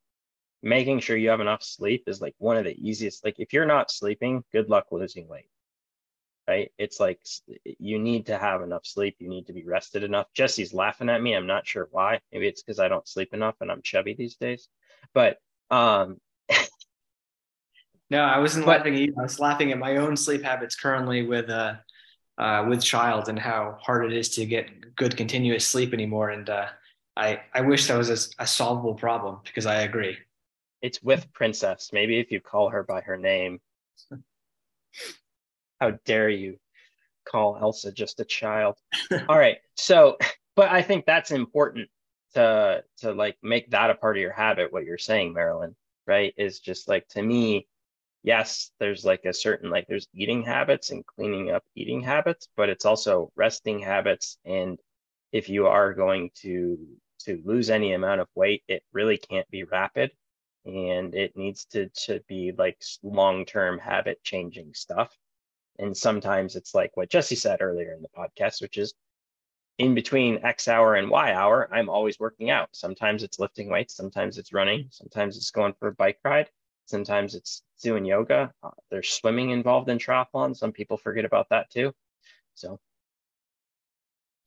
[0.64, 3.24] making sure you have enough sleep is like one of the easiest.
[3.24, 5.50] Like if you're not sleeping, good luck losing weight.
[6.48, 6.72] Right?
[6.79, 7.20] It's like
[7.79, 9.16] you need to have enough sleep.
[9.18, 10.27] You need to be rested enough.
[10.35, 11.35] Jesse's laughing at me.
[11.35, 12.20] I'm not sure why.
[12.33, 14.68] Maybe it's because I don't sleep enough and I'm chubby these days.
[15.14, 15.38] But
[15.70, 16.18] um
[18.11, 18.94] No, I wasn't But- laughing.
[18.94, 19.14] at you.
[19.18, 21.74] I was laughing at my own sleep habits currently with uh,
[22.37, 26.31] uh, with child and how hard it is to get good continuous sleep anymore.
[26.31, 26.66] And uh,
[27.16, 30.18] I I wish that was a, a solvable problem because I agree.
[30.85, 31.88] It's with Princess.
[31.94, 33.59] Maybe if you call her by her name.
[35.81, 36.59] How dare you
[37.27, 38.77] call Elsa just a child?
[39.31, 39.57] All right.
[39.77, 40.18] So,
[40.55, 41.88] but I think that's important
[42.35, 45.75] to to like make that a part of your habit what you're saying, Marilyn,
[46.07, 46.35] right?
[46.37, 47.66] Is just like to me,
[48.23, 52.68] yes, there's like a certain like there's eating habits and cleaning up eating habits, but
[52.68, 54.79] it's also resting habits and
[55.33, 56.79] if you are going to
[57.20, 60.11] to lose any amount of weight, it really can't be rapid
[60.64, 65.16] and it needs to to be like long-term habit changing stuff.
[65.79, 68.94] And sometimes it's like what jesse said earlier in the podcast which is
[69.79, 72.68] in between x hour and y hour i'm always working out.
[72.72, 76.50] Sometimes it's lifting weights sometimes it's running sometimes it's going for a bike ride
[76.87, 78.53] sometimes it's doing yoga.
[78.62, 80.57] Uh, there's swimming involved in triathlon.
[80.57, 81.92] Some people forget about that too.
[82.55, 82.79] So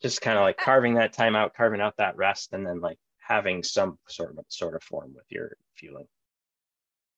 [0.01, 2.99] just kind of like carving that time out carving out that rest and then like
[3.27, 6.07] having some sort of sort of form with your fueling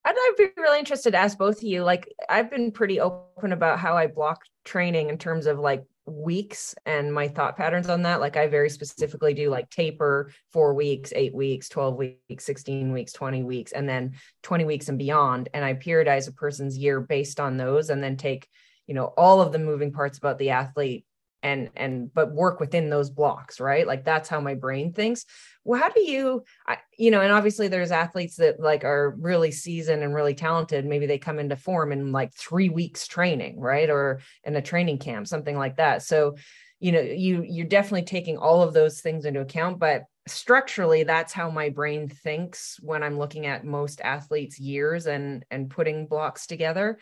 [0.05, 1.83] I'd, I'd be really interested to ask both of you.
[1.83, 6.73] Like, I've been pretty open about how I block training in terms of like weeks
[6.85, 8.21] and my thought patterns on that.
[8.21, 13.11] Like, I very specifically do like taper four weeks, eight weeks, 12 weeks, 16 weeks,
[13.11, 15.49] 20 weeks, and then 20 weeks and beyond.
[15.53, 18.47] And I periodize a person's year based on those and then take,
[18.87, 21.05] you know, all of the moving parts about the athlete
[21.43, 23.87] and and but work within those blocks right?
[23.87, 25.25] Like that's how my brain thinks.
[25.63, 29.51] Well how do you I, you know and obviously there's athletes that like are really
[29.51, 30.85] seasoned and really talented.
[30.85, 33.89] Maybe they come into form in like three weeks training right?
[33.89, 36.03] Or in a training camp something like that.
[36.03, 36.35] So
[36.79, 41.33] you know you you're definitely taking all of those things into account but structurally that's
[41.33, 46.47] how my brain thinks when i'm looking at most athletes years and and putting blocks
[46.47, 46.99] together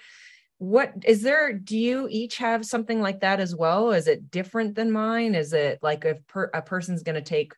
[0.59, 3.91] what is there do you each have something like that as well?
[3.91, 5.35] Is it different than mine?
[5.35, 7.53] Is it like if per, a person's going to take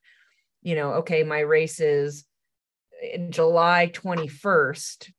[0.62, 2.26] you know okay my race is
[3.02, 5.10] in july 21st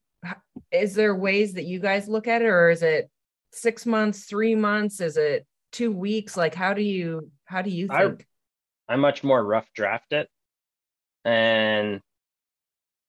[0.70, 3.10] is there ways that you guys look at it or is it
[3.52, 5.00] six months three months?
[5.00, 6.36] Is it two weeks?
[6.36, 8.26] Like how do you how do you I- think?
[8.88, 10.28] I much more rough draft it.
[11.24, 12.00] And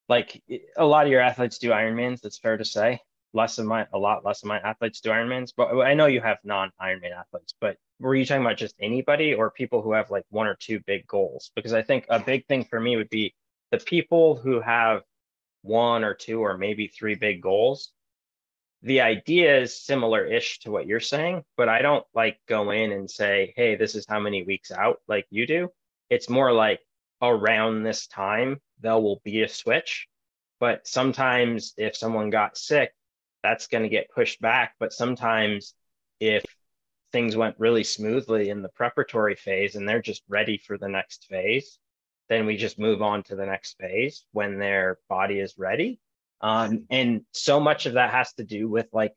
[0.08, 0.44] like
[0.78, 3.00] a lot of your athletes do Ironmans, that's fair to say.
[3.34, 6.22] Less of my, a lot less of my athletes do Ironmans, but I know you
[6.22, 10.12] have non Ironman athletes, but were you talking about just anybody or people who have
[10.12, 11.52] like one or two big goals?
[11.56, 13.34] Because I think a big thing for me would be
[13.72, 15.04] the people who have
[15.62, 17.92] one or two or maybe three big goals.
[18.84, 22.92] The idea is similar ish to what you're saying, but I don't like go in
[22.92, 25.70] and say, hey, this is how many weeks out like you do.
[26.10, 26.82] It's more like
[27.22, 30.08] around this time, there will be a switch.
[30.60, 32.92] But sometimes if someone got sick,
[33.44, 34.76] that's going to get pushed back.
[34.80, 35.74] But sometimes
[36.20, 36.44] if
[37.12, 41.28] things went really smoothly in the preparatory phase and they're just ready for the next
[41.30, 41.80] phase,
[42.30, 46.00] then we just move on to the next phase when their body is ready.
[46.40, 49.14] Um, and so much of that has to do with like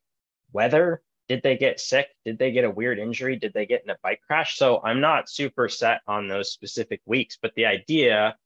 [0.53, 1.01] weather.
[1.29, 2.09] Did they get sick?
[2.25, 3.37] Did they get a weird injury?
[3.37, 4.59] Did they get in a bike crash?
[4.59, 8.37] So I'm not super set on those specific weeks, but the idea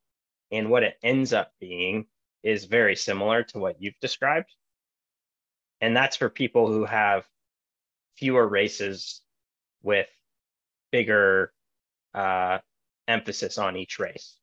[0.52, 2.06] and what it ends up being
[2.42, 4.54] is very similar to what you've described.
[5.80, 7.24] And that's for people who have
[8.16, 9.22] fewer races
[9.82, 10.08] with
[10.90, 11.52] bigger
[12.14, 12.58] uh,
[13.06, 14.36] emphasis on each race.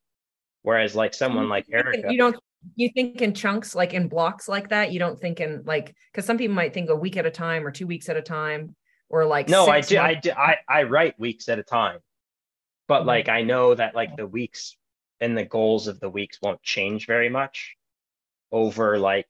[0.62, 2.36] Whereas, like someone like Erica, you don't
[2.76, 6.26] you think in chunks like in blocks like that you don't think in like because
[6.26, 8.76] some people might think a week at a time or two weeks at a time
[9.08, 12.00] or like no, I do, I do, I, I write weeks at a time,
[12.88, 13.06] but Mhm.
[13.06, 14.76] like I know that like the weeks
[15.20, 17.76] and the goals of the weeks won't change very much
[18.52, 19.28] over like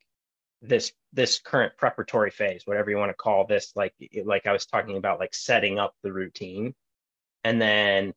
[0.62, 3.72] this this current preparatory phase, whatever you want to call this.
[3.76, 6.74] Like like I was talking about, like setting up the routine,
[7.44, 8.14] and then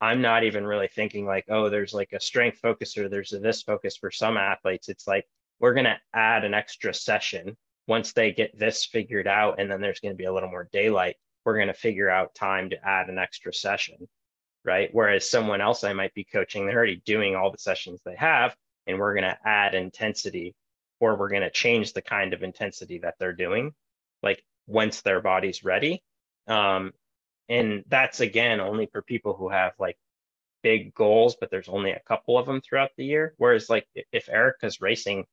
[0.00, 3.38] I'm not even really thinking like, oh, there's like a strength focus or there's a
[3.38, 4.88] this focus for some athletes.
[4.88, 5.26] It's like
[5.60, 7.56] we're gonna add an extra session
[7.88, 11.16] once they get this figured out, and then there's gonna be a little more daylight.
[11.44, 14.08] We're gonna figure out time to add an extra session,
[14.64, 14.90] right?
[14.92, 18.56] Whereas someone else I might be coaching, they're already doing all the sessions they have,
[18.86, 20.54] and we're gonna add intensity
[21.02, 23.74] or we're going to change the kind of intensity that they're doing
[24.22, 26.00] like once their body's ready.
[26.46, 26.92] Um,
[27.48, 29.98] and that's again only for people who have like
[30.62, 33.34] big goals but there's only a couple of them throughout the year.
[33.36, 35.26] Whereas like if erica's racing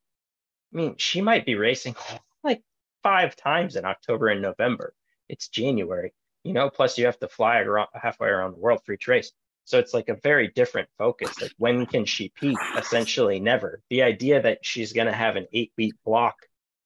[0.74, 1.96] i mean she might be racing
[2.44, 2.64] like
[3.04, 4.96] five times in october and november.
[5.30, 6.14] It's january
[6.44, 7.64] you know plus you have to fly
[7.94, 9.32] halfway around the world for each race
[9.70, 11.40] so it's like a very different focus.
[11.40, 12.58] Like when can she peak?
[12.76, 13.84] Essentially never.
[13.92, 16.38] The idea that she's going to have an eight week block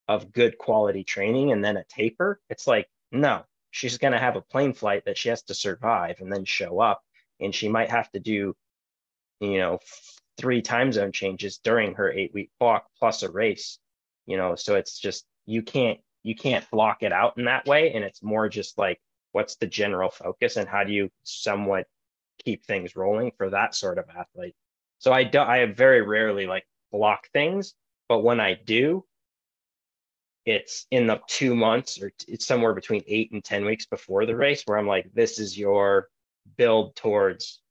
[0.10, 2.42] of good quality training and then a taper.
[2.50, 6.18] It's like, no, she's going to have a plane flight that she has to survive
[6.20, 7.02] and then show up.
[7.40, 8.54] And she might have to do,
[9.40, 9.80] you know,
[10.38, 13.80] three time zone changes during her eight week block plus a race,
[14.26, 17.94] you know, so it's just, you can't, you can't block it out in that way.
[17.94, 19.00] And it's more just like,
[19.32, 21.88] what's the general focus and how do you somewhat
[22.44, 24.56] keep things rolling for that sort of athlete?
[25.00, 25.50] So I don't.
[25.50, 27.74] I very rarely like block things,
[28.08, 29.06] but when I do,
[30.46, 34.36] it's in the two months or it's somewhere between eight and 10 weeks before the
[34.36, 36.10] race where I'm like, this is your
[36.58, 37.62] build towards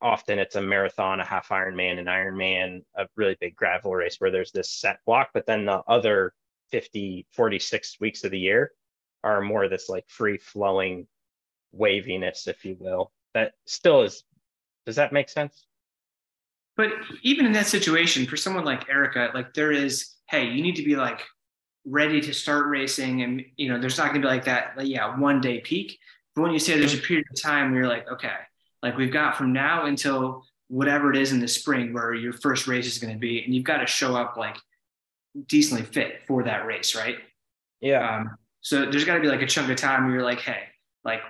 [0.00, 4.30] often it's a marathon, a half Ironman, an Ironman, a really big gravel race where
[4.30, 6.32] there's this set block, but then the other
[6.70, 8.72] 50, 46 weeks of the year
[9.24, 11.06] are more of this like free flowing
[11.72, 13.12] waviness, if you will.
[13.38, 14.24] That still is,
[14.84, 15.66] does that make sense?
[16.76, 16.90] But
[17.22, 20.82] even in that situation, for someone like Erica, like there is, hey, you need to
[20.82, 21.20] be like
[21.84, 24.88] ready to start racing and you know there's not going to be like that like,
[24.88, 25.98] yeah one day peak.
[26.34, 28.34] But when you say there's a period of time where you're like okay
[28.82, 32.66] like we've got from now until whatever it is in the spring where your first
[32.66, 34.56] race is going to be and you've got to show up like
[35.46, 37.16] decently fit for that race right?
[37.80, 38.16] Yeah.
[38.16, 40.64] Um, so there's got to be like a chunk of time where you're like hey
[41.04, 41.20] like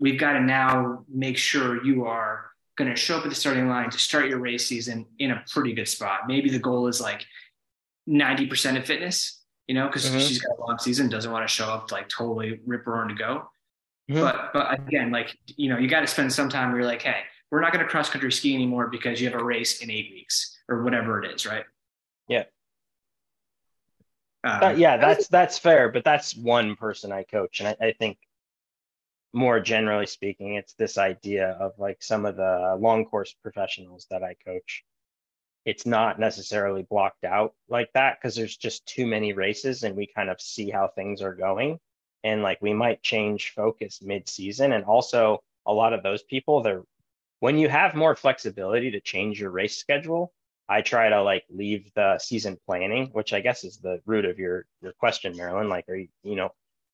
[0.00, 3.68] we've got to now make sure you are going to show up at the starting
[3.68, 7.00] line to start your race season in a pretty good spot maybe the goal is
[7.00, 7.24] like
[8.08, 9.40] 90% of fitness
[9.70, 10.18] you know, because mm-hmm.
[10.18, 13.14] she's got a long season, doesn't want to show up like totally rip roaring to
[13.14, 13.48] go.
[14.10, 14.20] Mm-hmm.
[14.20, 17.02] But but again, like you know, you got to spend some time where you're like,
[17.02, 17.20] hey,
[17.52, 20.10] we're not going to cross country ski anymore because you have a race in eight
[20.10, 21.62] weeks or whatever it is, right?
[22.26, 22.46] Yeah.
[24.42, 28.18] Uh, yeah, that's that's fair, but that's one person I coach, and I, I think
[29.32, 34.22] more generally speaking, it's this idea of like some of the long course professionals that
[34.22, 34.84] I coach
[35.64, 40.06] it's not necessarily blocked out like that because there's just too many races and we
[40.06, 41.78] kind of see how things are going.
[42.24, 46.82] And like we might change focus mid-season and also a lot of those people they're
[47.40, 50.32] when you have more flexibility to change your race schedule
[50.68, 54.38] i try to like leave the season planning which i guess is the root of
[54.38, 55.68] your your question marilyn.
[55.68, 56.50] Like are you you know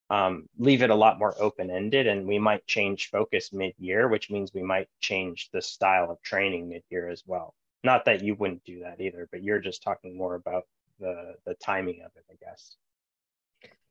[0.08, 4.08] um, leave it a lot more open ended and we might change focus mid year
[4.08, 7.54] which means we might change the style of training mid year as well
[7.86, 10.64] not that you wouldn't do that either, but you're just talking more about
[11.00, 12.76] the the timing of it, I guess.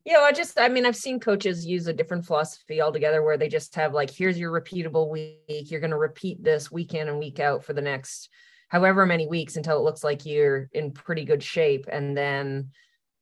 [0.04, 3.48] Yeah, I just I mean I've seen coaches use a different philosophy altogether where they
[3.48, 5.72] just have like here's your repeatable week.
[5.72, 8.30] You're going to repeat this week in and week out for the next
[8.68, 12.72] however many weeks until it looks like you're in pretty good shape and then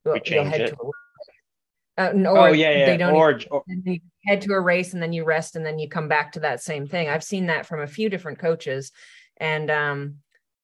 [0.04, 0.70] well, you'll head it.
[0.70, 0.92] to a,
[1.98, 2.86] uh, oh yeah, yeah.
[2.88, 3.64] They don't or, or
[4.26, 6.62] head to a race and then you rest and then you come back to that
[6.62, 7.08] same thing.
[7.08, 8.92] I've seen that from a few different coaches,
[9.38, 10.16] and um,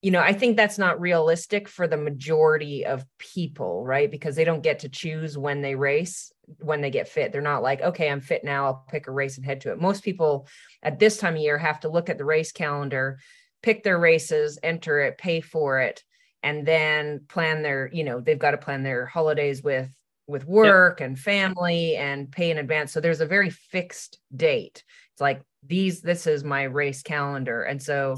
[0.01, 4.09] you know, I think that's not realistic for the majority of people, right?
[4.09, 7.33] Because they don't get to choose when they race, when they get fit.
[7.33, 9.81] They're not like, okay, I'm fit now, I'll pick a race and head to it.
[9.81, 10.47] Most people
[10.81, 13.19] at this time of year have to look at the race calendar,
[13.61, 16.01] pick their races, enter it, pay for it,
[16.43, 19.93] and then plan their, you know, they've got to plan their holidays with
[20.29, 21.07] with work yep.
[21.07, 22.91] and family and pay in advance.
[22.91, 24.83] So there's a very fixed date.
[25.13, 27.63] It's like these this is my race calendar.
[27.63, 28.15] And so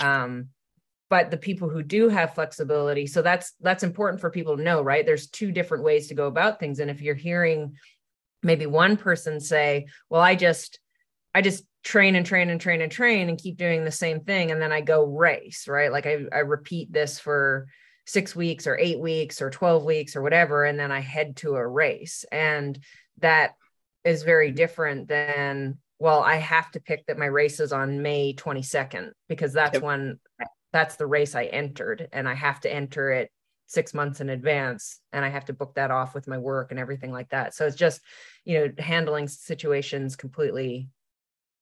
[0.00, 0.48] um
[1.10, 4.80] but the people who do have flexibility so that's that's important for people to know
[4.80, 7.74] right there's two different ways to go about things and if you're hearing
[8.42, 10.78] maybe one person say well i just
[11.34, 14.50] i just train and train and train and train and keep doing the same thing
[14.50, 17.66] and then i go race right like i, I repeat this for
[18.10, 21.54] six weeks or eight weeks or 12 weeks or whatever and then i head to
[21.54, 22.78] a race and
[23.18, 23.52] that
[24.04, 24.56] is very mm-hmm.
[24.56, 29.52] different than well i have to pick that my race is on may 22nd because
[29.52, 29.82] that's yep.
[29.82, 30.18] when
[30.72, 33.30] that's the race I entered and I have to enter it
[33.66, 36.80] six months in advance and I have to book that off with my work and
[36.80, 37.54] everything like that.
[37.54, 38.00] So it's just,
[38.44, 40.88] you know, handling situations completely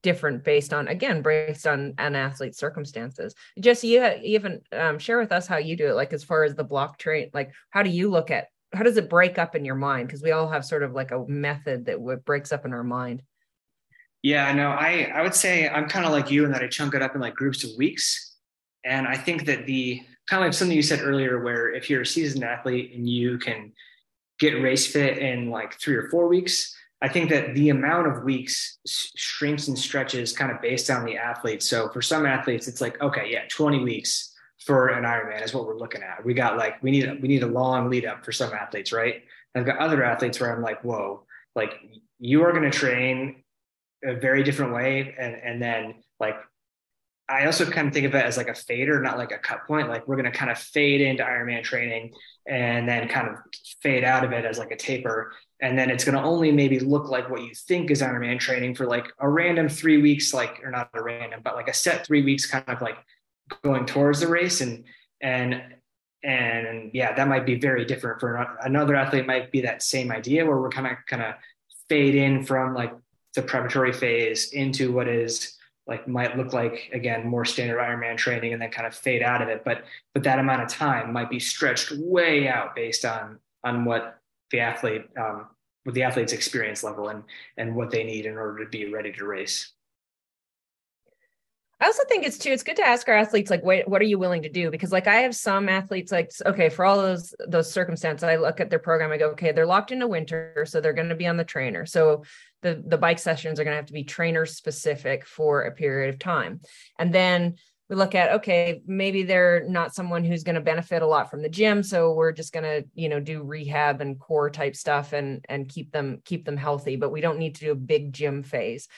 [0.03, 3.34] different based on again based on an athlete's circumstances.
[3.61, 6.55] Jesse you, even um, share with us how you do it like as far as
[6.55, 9.64] the block train like how do you look at how does it break up in
[9.64, 10.09] your mind?
[10.09, 12.84] Because we all have sort of like a method that w- breaks up in our
[12.84, 13.22] mind.
[14.22, 16.94] Yeah no i i would say i'm kind of like you in that i chunk
[16.94, 18.36] it up in like groups of weeks.
[18.84, 22.03] And I think that the kind of like something you said earlier, where if you're
[22.03, 23.72] a seasoned athlete and you can
[24.38, 28.24] get race fit in like three or four weeks, I think that the amount of
[28.24, 31.62] weeks shrinks and stretches kind of based on the athlete.
[31.62, 34.34] So for some athletes, it's like, okay, yeah, 20 weeks
[34.64, 36.24] for an Ironman is what we're looking at.
[36.24, 39.22] We got like, we need, we need a long lead up for some athletes, right?
[39.55, 41.24] I've got other athletes where I'm like, whoa,
[41.55, 41.74] like
[42.18, 43.44] you are going to train
[44.05, 45.14] a very different way.
[45.18, 46.36] And, and then like
[47.29, 49.66] I also kind of think of it as like a fader, not like a cut
[49.66, 49.89] point.
[49.89, 52.12] Like we're going to kind of fade into Ironman training
[52.47, 53.35] and then kind of
[53.83, 55.33] fade out of it as like a taper.
[55.61, 58.76] And then it's going to only maybe look like what you think is Ironman training
[58.76, 62.07] for like a random three weeks, like, or not a random, but like a set
[62.07, 62.97] three weeks kind of like
[63.62, 64.62] going towards the race.
[64.62, 64.85] And,
[65.20, 65.62] and,
[66.24, 70.47] and yeah, that might be very different for another athlete might be that same idea
[70.47, 71.35] where we're kind of, kind of
[71.91, 72.95] fade in from like
[73.35, 75.58] the preparatory phase into what is
[75.89, 79.43] like might look like again more standard Ironman training and then kind of fade out
[79.43, 79.64] of it.
[79.64, 79.84] But
[80.14, 84.18] but that amount of time might be stretched way out based on on what
[84.51, 85.47] the athlete um,
[85.86, 87.24] the athlete's experience level and
[87.57, 89.72] and what they need in order to be ready to race.
[91.80, 94.07] I also think it's too, it's good to ask our athletes, like, what, what are
[94.07, 94.68] you willing to do?
[94.68, 98.59] Because like I have some athletes like, okay, for all those, those circumstances, I look
[98.59, 100.64] at their program, I go, okay, they're locked into winter.
[100.66, 101.86] So they're going to be on the trainer.
[101.86, 102.24] So
[102.63, 106.13] the, the bike sessions are going to have to be trainer specific for a period
[106.13, 106.61] of time.
[106.99, 107.57] And then
[107.89, 111.41] we look at, okay, maybe they're not someone who's going to benefit a lot from
[111.41, 111.83] the gym.
[111.83, 115.69] So we're just going to, you know, do rehab and core type stuff and, and
[115.69, 118.89] keep them, keep them healthy, but we don't need to do a big gym phase.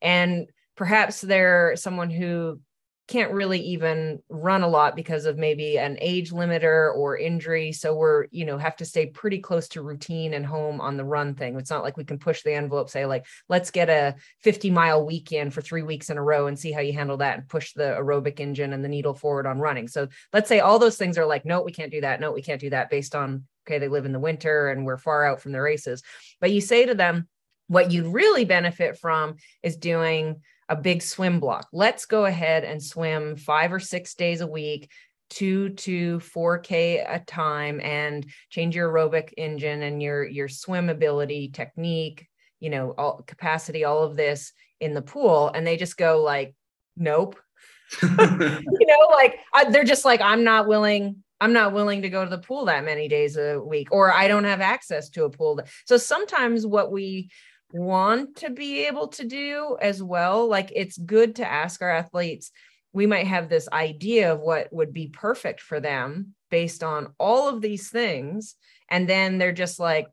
[0.00, 0.46] And
[0.76, 2.60] perhaps they're someone who
[3.08, 7.72] can't really even run a lot because of maybe an age limiter or injury.
[7.72, 11.04] So we're you know have to stay pretty close to routine and home on the
[11.04, 11.56] run thing.
[11.56, 15.06] It's not like we can push the envelope say like let's get a 50 mile
[15.06, 17.72] weekend for 3 weeks in a row and see how you handle that and push
[17.74, 19.86] the aerobic engine and the needle forward on running.
[19.86, 22.20] So let's say all those things are like no we can't do that.
[22.20, 24.98] No we can't do that based on okay they live in the winter and we're
[24.98, 26.02] far out from the races.
[26.40, 27.28] But you say to them
[27.68, 31.68] what you'd really benefit from is doing a big swim block.
[31.72, 34.90] Let's go ahead and swim five or six days a week,
[35.30, 41.50] two to 4K a time, and change your aerobic engine and your your swim ability,
[41.52, 42.26] technique,
[42.60, 45.50] you know, all capacity, all of this in the pool.
[45.54, 46.54] And they just go like,
[46.96, 47.38] nope.
[48.02, 51.22] you know, like I, they're just like, I'm not willing.
[51.38, 54.26] I'm not willing to go to the pool that many days a week, or I
[54.26, 55.60] don't have access to a pool.
[55.84, 57.30] So sometimes what we
[57.72, 60.48] want to be able to do as well.
[60.48, 62.50] Like it's good to ask our athletes,
[62.92, 67.48] we might have this idea of what would be perfect for them based on all
[67.48, 68.54] of these things.
[68.90, 70.06] And then they're just like,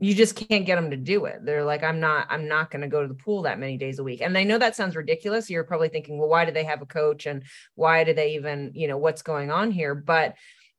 [0.00, 1.44] you just can't get them to do it.
[1.44, 3.98] They're like, I'm not, I'm not going to go to the pool that many days
[3.98, 4.20] a week.
[4.20, 5.48] And I know that sounds ridiculous.
[5.48, 8.72] You're probably thinking, well, why do they have a coach and why do they even,
[8.74, 9.94] you know, what's going on here?
[9.94, 10.34] But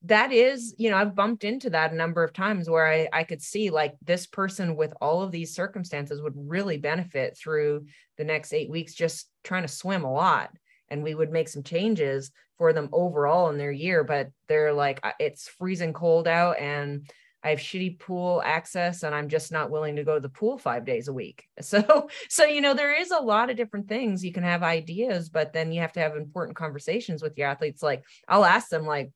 [0.05, 3.23] that is you know i've bumped into that a number of times where i i
[3.23, 7.85] could see like this person with all of these circumstances would really benefit through
[8.17, 10.51] the next eight weeks just trying to swim a lot.
[10.89, 15.05] And we would make some changes for them overall in their year but they're like
[15.19, 17.09] it's freezing cold out and
[17.43, 20.57] I have shitty pool access and I'm just not willing to go to the pool
[20.57, 21.47] 5 days a week.
[21.61, 24.23] So so you know there is a lot of different things.
[24.23, 27.83] You can have ideas but then you have to have important conversations with your athletes.
[27.83, 29.11] Like I'll ask them like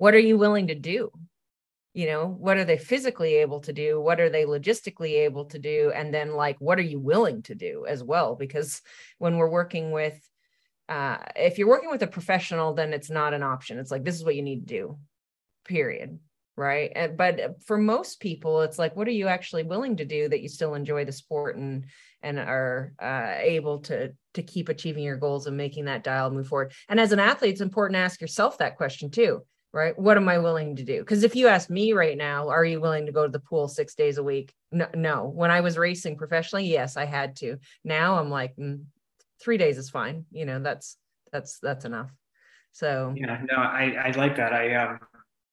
[0.00, 1.10] what are you willing to do?
[1.92, 4.00] You know what are they physically able to do?
[4.00, 5.92] What are they logistically able to do?
[5.94, 8.34] And then like what are you willing to do as well?
[8.34, 8.80] Because
[9.18, 10.18] when we're working with
[10.88, 13.78] uh, if you're working with a professional then it's not an option.
[13.78, 14.98] It's like this is what you need to do
[15.66, 16.18] period.
[16.56, 16.90] Right?
[16.96, 20.40] And, but for most people it's like what are you actually willing to do that
[20.40, 21.84] you still enjoy the sport and
[22.22, 26.48] and are uh, able to to keep achieving your goals and making that dial move
[26.48, 26.72] forward?
[26.88, 29.42] And as an athlete it's important to ask yourself that question too
[29.72, 29.96] right?
[29.98, 31.00] What am I willing to do?
[31.00, 33.68] Because if you ask me right now, are you willing to go to the pool
[33.68, 34.52] six days a week?
[34.72, 35.26] No, no.
[35.26, 37.58] When I was racing professionally, yes, I had to.
[37.84, 38.84] Now I'm like, mm,
[39.40, 40.24] three days is fine.
[40.32, 40.96] You know, that's
[41.32, 42.10] that's that's enough.
[42.72, 44.52] So yeah, no, I I like that.
[44.52, 45.00] I um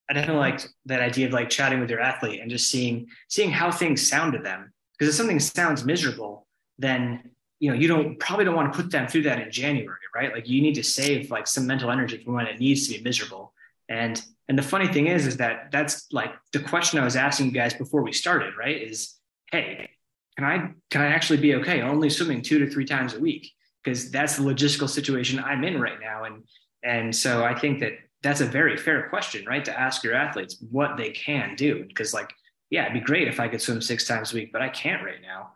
[0.10, 3.52] I definitely like that idea of like chatting with your athlete and just seeing seeing
[3.52, 4.72] how things sound to them.
[4.98, 6.48] Because if something sounds miserable,
[6.80, 10.00] then you know you don't probably don't want to put them through that in January,
[10.16, 10.34] right?
[10.34, 13.04] Like you need to save like some mental energy for when it needs to be
[13.04, 13.54] miserable
[13.90, 17.48] and and the funny thing is, is that that's like the question I was asking
[17.48, 18.82] you guys before we started, right?
[18.82, 19.16] Is
[19.52, 19.90] hey,
[20.38, 23.52] can I can I actually be okay only swimming two to three times a week?
[23.84, 26.24] Because that's the logistical situation I'm in right now.
[26.24, 26.44] And
[26.84, 29.64] and so I think that that's a very fair question, right?
[29.66, 31.86] To ask your athletes what they can do.
[31.88, 32.34] Because like,
[32.70, 35.04] yeah, it'd be great if I could swim six times a week, but I can't
[35.04, 35.52] right now.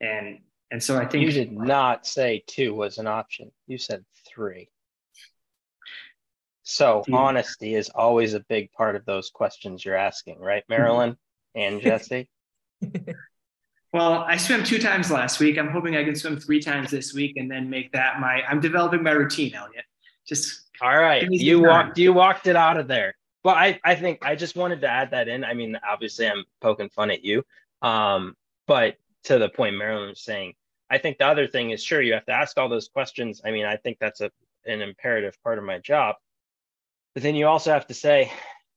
[0.00, 3.50] And and so I think you did not say two was an option.
[3.66, 4.70] You said three.
[6.70, 7.14] So hmm.
[7.14, 11.16] honesty is always a big part of those questions you're asking, right, Marilyn
[11.54, 12.30] and Jesse?
[13.92, 15.58] well, I swam two times last week.
[15.58, 18.42] I'm hoping I can swim three times this week and then make that my.
[18.48, 19.84] I'm developing my routine, Elliot.
[20.26, 21.26] Just all right.
[21.30, 21.98] You walked.
[21.98, 23.14] You walked it out of there.
[23.42, 25.44] Well, I I think I just wanted to add that in.
[25.44, 27.44] I mean, obviously, I'm poking fun at you,
[27.82, 30.54] um, but to the point Marilyn was saying,
[30.88, 33.42] I think the other thing is sure you have to ask all those questions.
[33.44, 34.30] I mean, I think that's a
[34.66, 36.16] an imperative part of my job.
[37.14, 38.32] But then you also have to say,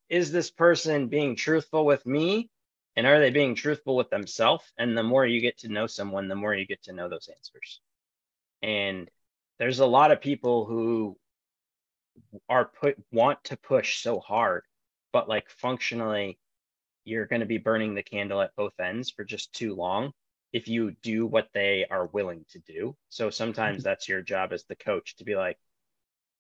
[0.10, 2.50] is this person being truthful with me?
[2.96, 4.64] And are they being truthful with themselves?
[4.78, 7.28] And the more you get to know someone, the more you get to know those
[7.28, 7.82] answers.
[8.62, 9.10] And
[9.58, 11.18] there's a lot of people who
[12.50, 14.64] are put want to push so hard,
[15.12, 16.38] but like functionally,
[17.06, 20.12] you're going to be burning the candle at both ends for just too long
[20.54, 22.96] if you do what they are willing to do.
[23.10, 23.84] So sometimes mm-hmm.
[23.84, 25.58] that's your job as the coach to be like,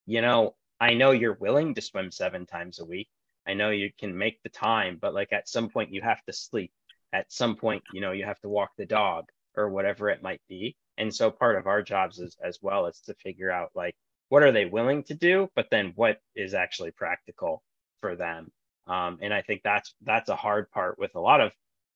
[0.05, 3.07] you know, I know you're willing to swim seven times a week.
[3.47, 6.34] I know you can make the time, but like at some point you have to
[6.34, 6.71] sleep.
[7.11, 10.41] At some point, you know, you have to walk the dog or whatever it might
[10.49, 10.76] be.
[10.97, 13.95] And so part of our jobs is as well is to figure out like
[14.30, 17.61] what are they willing to do, but then what is actually practical
[18.01, 18.51] for them.
[18.88, 21.51] Um, and I think that's that's a hard part with a lot of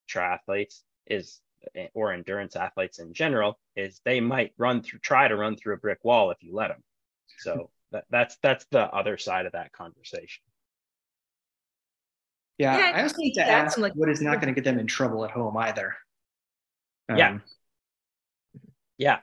[0.10, 1.42] triathletes is
[1.94, 5.78] or endurance athletes in general is they might run through try to run through a
[5.78, 6.84] brick wall if you let them.
[7.40, 10.44] So that, that's that's the other side of that conversation.
[12.58, 14.80] Yeah, yeah I also need to ask like, what is not going to get them
[14.80, 15.96] in trouble at home either.
[17.10, 17.38] Um, yeah.
[18.98, 19.20] Yeah.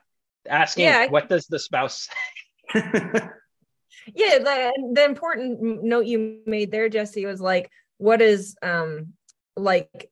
[0.49, 2.09] Asking yeah, what does the spouse
[2.73, 2.81] say?
[4.15, 9.13] yeah, the, the important note you made there, Jesse, was like, what is um
[9.57, 10.11] like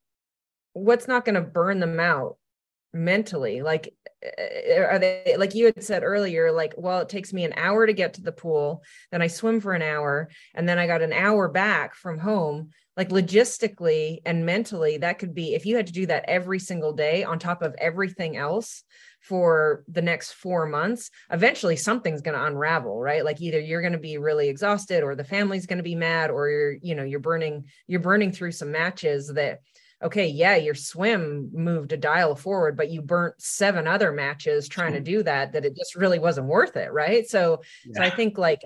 [0.73, 2.37] what's not going to burn them out
[2.95, 7.33] mentally like Eh, eh, are they like you had said earlier like well it takes
[7.33, 10.69] me an hour to get to the pool then i swim for an hour and
[10.69, 12.71] then i got an hour back from home.
[12.95, 16.93] Like logistically and mentally that could be if you had to do that every single
[16.93, 18.85] day on top of everything else
[19.23, 23.25] for the next 4 months eventually something's going to unravel right?
[23.25, 26.31] Like either you're going to be really exhausted or the family's going to be mad
[26.31, 29.61] or you're you know you're burning you're burning through some matches that
[30.03, 34.93] okay, yeah, your swim moved a dial forward, but you burnt seven other matches trying
[34.93, 35.05] to mm-hmm.
[35.05, 36.93] do that, that it just really wasn't worth it.
[36.93, 37.29] Right.
[37.29, 37.93] So, yeah.
[37.97, 38.61] so I think like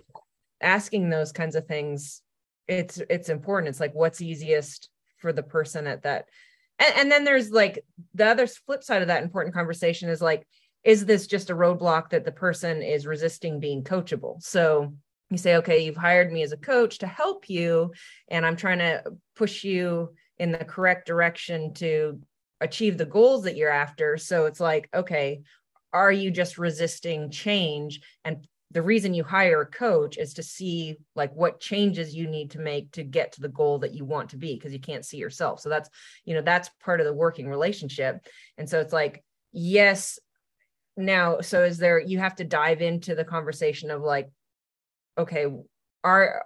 [0.60, 2.22] asking those kinds of things,
[2.66, 3.68] it's, it's important.
[3.68, 6.26] It's like, what's easiest for the person at that.
[6.78, 7.84] And, and then there's like
[8.14, 10.46] the other flip side of that important conversation is like,
[10.84, 14.42] is this just a roadblock that the person is resisting being coachable?
[14.42, 14.94] So
[15.30, 17.92] you say, okay, you've hired me as a coach to help you,
[18.28, 19.02] and I'm trying to
[19.34, 22.20] push you in the correct direction to
[22.60, 24.16] achieve the goals that you're after.
[24.16, 25.42] So it's like, okay,
[25.92, 28.00] are you just resisting change?
[28.24, 32.50] And the reason you hire a coach is to see like what changes you need
[32.50, 35.04] to make to get to the goal that you want to be because you can't
[35.04, 35.60] see yourself.
[35.60, 35.88] So that's,
[36.24, 38.26] you know, that's part of the working relationship.
[38.58, 40.18] And so it's like, yes,
[40.96, 44.28] now, so is there, you have to dive into the conversation of like,
[45.16, 45.46] okay,
[46.02, 46.44] are,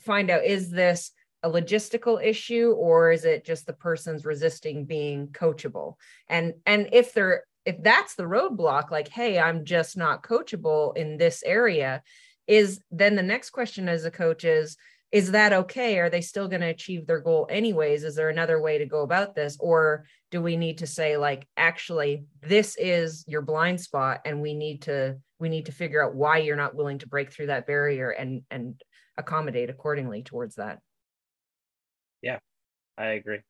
[0.00, 1.12] find out, is this,
[1.42, 5.94] a logistical issue or is it just the person's resisting being coachable?
[6.28, 11.16] And and if they're if that's the roadblock like hey i'm just not coachable in
[11.16, 12.02] this area
[12.48, 14.76] is then the next question as a coach is
[15.12, 15.98] is that okay?
[15.98, 18.02] Are they still going to achieve their goal anyways?
[18.02, 19.58] Is there another way to go about this?
[19.60, 24.54] Or do we need to say like actually this is your blind spot and we
[24.54, 27.66] need to we need to figure out why you're not willing to break through that
[27.66, 28.80] barrier and and
[29.18, 30.78] accommodate accordingly towards that
[32.96, 33.40] I agree.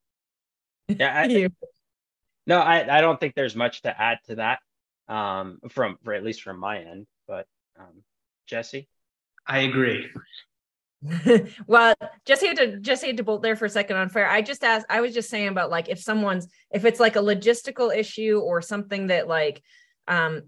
[0.88, 1.48] Yeah, I,
[2.46, 4.60] no, I, I don't think there's much to add to that
[5.08, 7.06] um, from, for at least from my end.
[7.26, 7.46] But
[7.78, 8.02] um,
[8.46, 8.88] Jesse,
[9.46, 10.10] I agree.
[11.66, 14.28] well, Jesse had to Jesse had to bolt there for a second on fair.
[14.28, 14.86] I just asked.
[14.88, 18.62] I was just saying about like if someone's if it's like a logistical issue or
[18.62, 19.62] something that like
[20.06, 20.42] um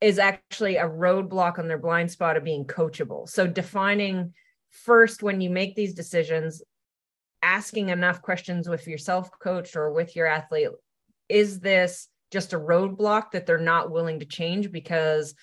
[0.00, 3.28] is actually a roadblock on their blind spot of being coachable.
[3.28, 4.32] So defining
[4.70, 6.62] first when you make these decisions
[7.42, 10.68] asking enough questions with your self coach or with your athlete
[11.28, 15.34] is this just a roadblock that they're not willing to change because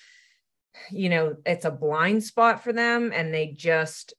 [0.92, 4.14] you know it's a blind spot for them and they just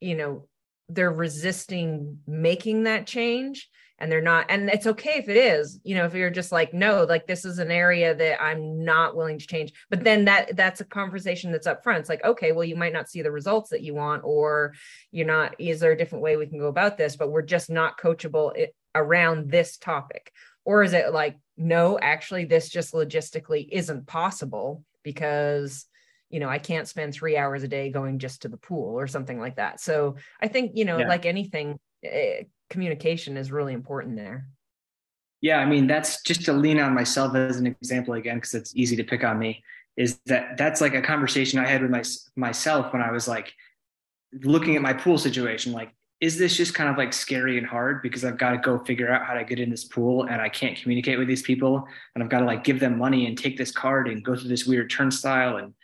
[0.00, 0.46] you know
[0.88, 5.94] they're resisting making that change and they're not and it's okay if it is you
[5.94, 9.38] know if you're just like no like this is an area that i'm not willing
[9.38, 9.72] to change.
[9.90, 12.92] But then that that's a conversation that's up front it's like okay well you might
[12.92, 14.74] not see the results that you want or
[15.10, 17.16] you're not is there a different way we can go about this?
[17.16, 20.32] But we're just not coachable around this topic.
[20.64, 25.86] Or is it like no actually this just logistically isn't possible because
[26.30, 29.06] you know i can't spend three hours a day going just to the pool or
[29.06, 29.80] something like that.
[29.80, 31.08] So i think you know yeah.
[31.08, 34.48] like anything eh, communication is really important there.
[35.40, 38.74] Yeah, I mean that's just to lean on myself as an example again because it's
[38.74, 39.62] easy to pick on me.
[39.96, 42.02] Is that that's like a conversation I had with my
[42.36, 43.52] myself when I was like
[44.42, 45.72] looking at my pool situation.
[45.72, 48.78] Like, is this just kind of like scary and hard because I've got to go
[48.78, 51.86] figure out how to get in this pool and I can't communicate with these people
[52.14, 54.48] and I've got to like give them money and take this card and go through
[54.48, 55.74] this weird turnstile and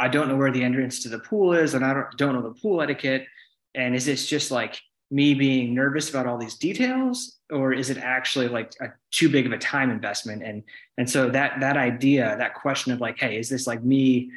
[0.00, 2.42] I don't know where the entrance to the pool is, and I don't, don't know
[2.42, 3.26] the pool etiquette.
[3.74, 4.80] And is this just like
[5.14, 9.46] me being nervous about all these details, or is it actually like a, too big
[9.46, 10.42] of a time investment?
[10.42, 10.64] And
[10.98, 14.32] and so that that idea, that question of like, hey, is this like me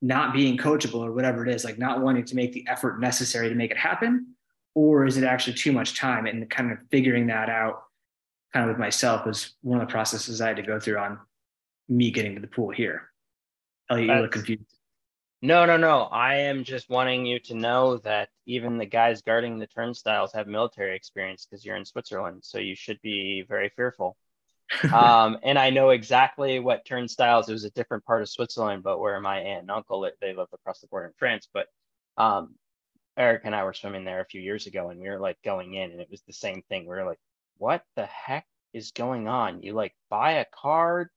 [0.00, 3.50] not being coachable or whatever it is, like not wanting to make the effort necessary
[3.50, 4.34] to make it happen,
[4.74, 6.24] or is it actually too much time?
[6.24, 7.82] And kind of figuring that out,
[8.54, 11.18] kind of with myself, was one of the processes I had to go through on
[11.90, 13.10] me getting to the pool here.
[13.90, 14.79] Elliot, you look confused.
[15.42, 16.02] No, no, no.
[16.02, 20.46] I am just wanting you to know that even the guys guarding the turnstiles have
[20.46, 22.40] military experience because you're in Switzerland.
[22.44, 24.16] So you should be very fearful.
[24.92, 27.48] um, and I know exactly what turnstiles.
[27.48, 30.52] It was a different part of Switzerland, but where my aunt and uncle they lived
[30.52, 31.48] across the border in France.
[31.52, 31.66] But
[32.18, 32.54] um,
[33.16, 35.74] Eric and I were swimming there a few years ago, and we were like going
[35.74, 36.82] in, and it was the same thing.
[36.82, 37.18] We were like,
[37.56, 39.62] "What the heck is going on?
[39.62, 41.08] You like buy a card,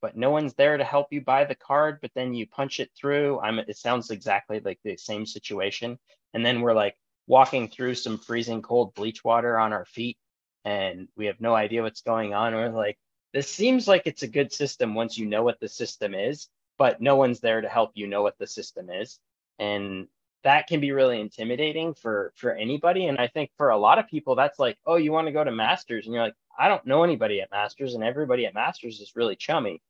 [0.00, 2.90] but no one's there to help you buy the card, but then you punch it
[2.96, 3.40] through.
[3.40, 5.98] I'm it sounds exactly like the same situation.
[6.34, 6.96] And then we're like
[7.26, 10.18] walking through some freezing cold bleach water on our feet
[10.64, 12.54] and we have no idea what's going on.
[12.54, 12.98] We're like,
[13.32, 16.48] this seems like it's a good system once you know what the system is,
[16.78, 19.18] but no one's there to help you know what the system is.
[19.58, 20.08] And
[20.42, 24.08] that can be really intimidating for for anybody and i think for a lot of
[24.08, 26.86] people that's like oh you want to go to masters and you're like i don't
[26.86, 29.82] know anybody at masters and everybody at masters is really chummy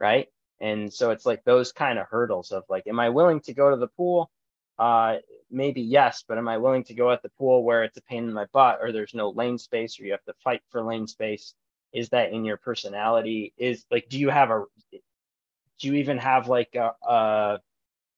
[0.00, 0.28] right?
[0.60, 3.70] And so it's like those kind of hurdles of like, am I willing to go
[3.70, 4.30] to the pool?
[4.78, 5.18] Uh,
[5.50, 8.24] maybe yes, but am I willing to go at the pool where it's a pain
[8.24, 11.06] in my butt or there's no lane space or you have to fight for lane
[11.06, 11.54] space?
[11.92, 13.52] Is that in your personality?
[13.58, 17.60] Is like, do you have a, do you even have like a, a,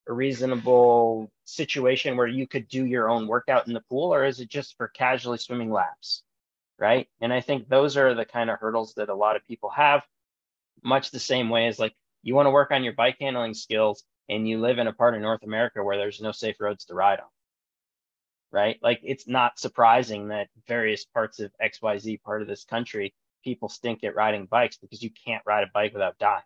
[0.08, 4.40] a reasonable situation where you could do your own workout in the pool or is
[4.40, 6.22] it just for casually swimming laps?
[6.78, 7.08] Right.
[7.20, 10.02] And I think those are the kind of hurdles that a lot of people have
[10.82, 14.04] much the same way as like you want to work on your bike handling skills
[14.28, 16.94] and you live in a part of North America where there's no safe roads to
[16.94, 17.26] ride on.
[18.50, 18.78] Right?
[18.82, 24.04] Like it's not surprising that various parts of XYZ part of this country, people stink
[24.04, 26.42] at riding bikes because you can't ride a bike without dying.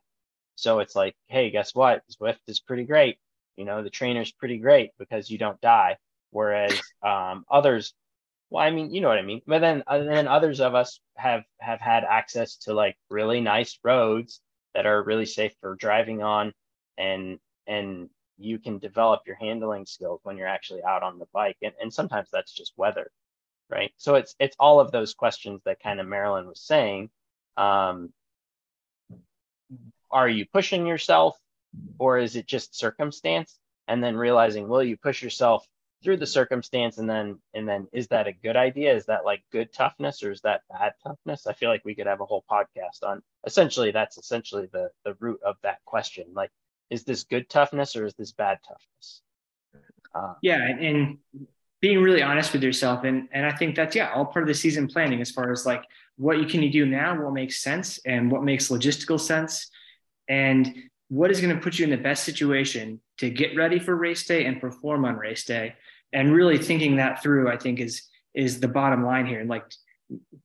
[0.55, 2.03] So it's like, hey, guess what?
[2.11, 3.19] Zwift is pretty great.
[3.57, 5.99] You know, the trainer's pretty great because you don't die.
[6.31, 7.95] Whereas um, others
[8.51, 9.43] well, I mean, you know what I mean.
[9.47, 13.79] But then, uh, then others of us have have had access to like really nice
[13.83, 14.41] roads
[14.75, 16.53] that are really safe for driving on,
[16.97, 21.57] and and you can develop your handling skills when you're actually out on the bike,
[21.63, 23.11] and and sometimes that's just weather,
[23.69, 23.93] right?
[23.97, 27.11] So it's it's all of those questions that kind of Marilyn was saying.
[27.57, 28.13] Um,
[30.11, 31.37] are you pushing yourself,
[31.99, 33.59] or is it just circumstance?
[33.89, 35.67] And then realizing, will you push yourself
[36.05, 38.95] through the circumstance and then and then is that a good idea?
[38.95, 41.47] Is that like good toughness or is that bad toughness?
[41.47, 45.15] I feel like we could have a whole podcast on essentially that's essentially the the
[45.21, 46.27] root of that question.
[46.35, 46.51] Like
[46.91, 49.23] is this good toughness or is this bad toughness?
[50.15, 51.19] Uh, yeah and, and
[51.81, 54.55] being really honest with yourself and and i think that's yeah all part of the
[54.55, 55.83] season planning as far as like
[56.17, 59.69] what you can you do now what makes sense and what makes logistical sense
[60.29, 60.75] and
[61.09, 64.25] what is going to put you in the best situation to get ready for race
[64.27, 65.75] day and perform on race day
[66.17, 68.03] and really thinking that through i think is
[68.35, 69.65] is the bottom line here and like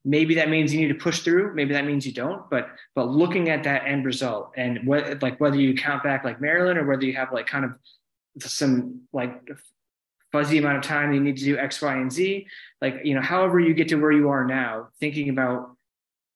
[0.04, 3.08] maybe that means you need to push through maybe that means you don't but but
[3.08, 6.86] looking at that end result and what like whether you count back like Marilyn or
[6.86, 7.74] whether you have like kind of
[8.42, 9.34] some like
[10.32, 12.48] fuzzy amount of time you need to do x y and z
[12.82, 15.76] like you know however you get to where you are now thinking about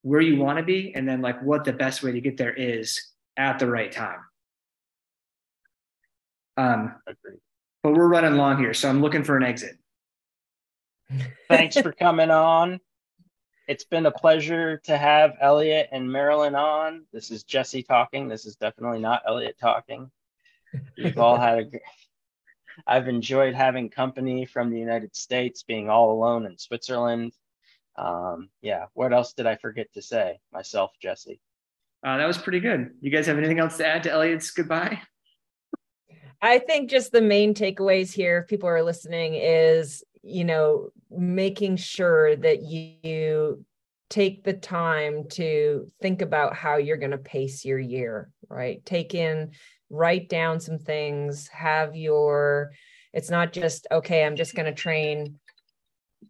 [0.05, 2.53] where you want to be and then like what the best way to get there
[2.53, 3.01] is
[3.37, 4.19] at the right time.
[6.57, 6.95] Um,
[7.85, 9.77] but we're running long here, so I'm looking for an exit.
[11.47, 12.79] Thanks for coming on.
[13.67, 17.05] It's been a pleasure to have Elliot and Marilyn on.
[17.13, 18.27] This is Jesse talking.
[18.27, 20.09] This is definitely not Elliot talking.
[20.97, 21.65] We've all had a.
[22.87, 27.33] I've enjoyed having company from the United States, being all alone in Switzerland.
[27.97, 30.39] Um, yeah, what else did I forget to say?
[30.51, 31.39] Myself, Jesse.
[32.03, 32.95] Uh, that was pretty good.
[33.01, 35.01] You guys have anything else to add to Elliot's goodbye?
[36.41, 41.77] I think just the main takeaways here, if people are listening, is you know making
[41.77, 43.63] sure that you
[44.09, 48.85] take the time to think about how you're going to pace your year right?
[48.85, 49.51] Take in
[49.89, 52.71] write down some things have your
[53.13, 55.39] it's not just okay i'm just going to train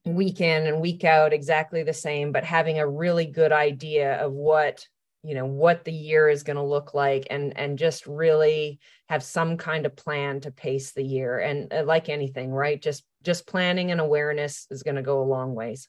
[0.05, 4.33] week in and week out exactly the same but having a really good idea of
[4.33, 4.85] what
[5.25, 9.23] you know what the year is going to look like and and just really have
[9.23, 11.39] some kind of plan to pace the year.
[11.39, 12.81] And uh, like anything right?
[12.81, 15.87] Just just planning and awareness is going to go a long ways.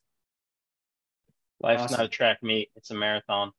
[1.61, 1.97] Life's awesome.
[1.99, 3.53] not a track meet it's a marathon.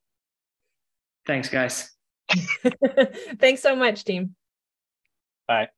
[1.26, 1.92] Thanks guys.
[3.40, 4.36] Thanks so much team.
[5.48, 5.70] Bye.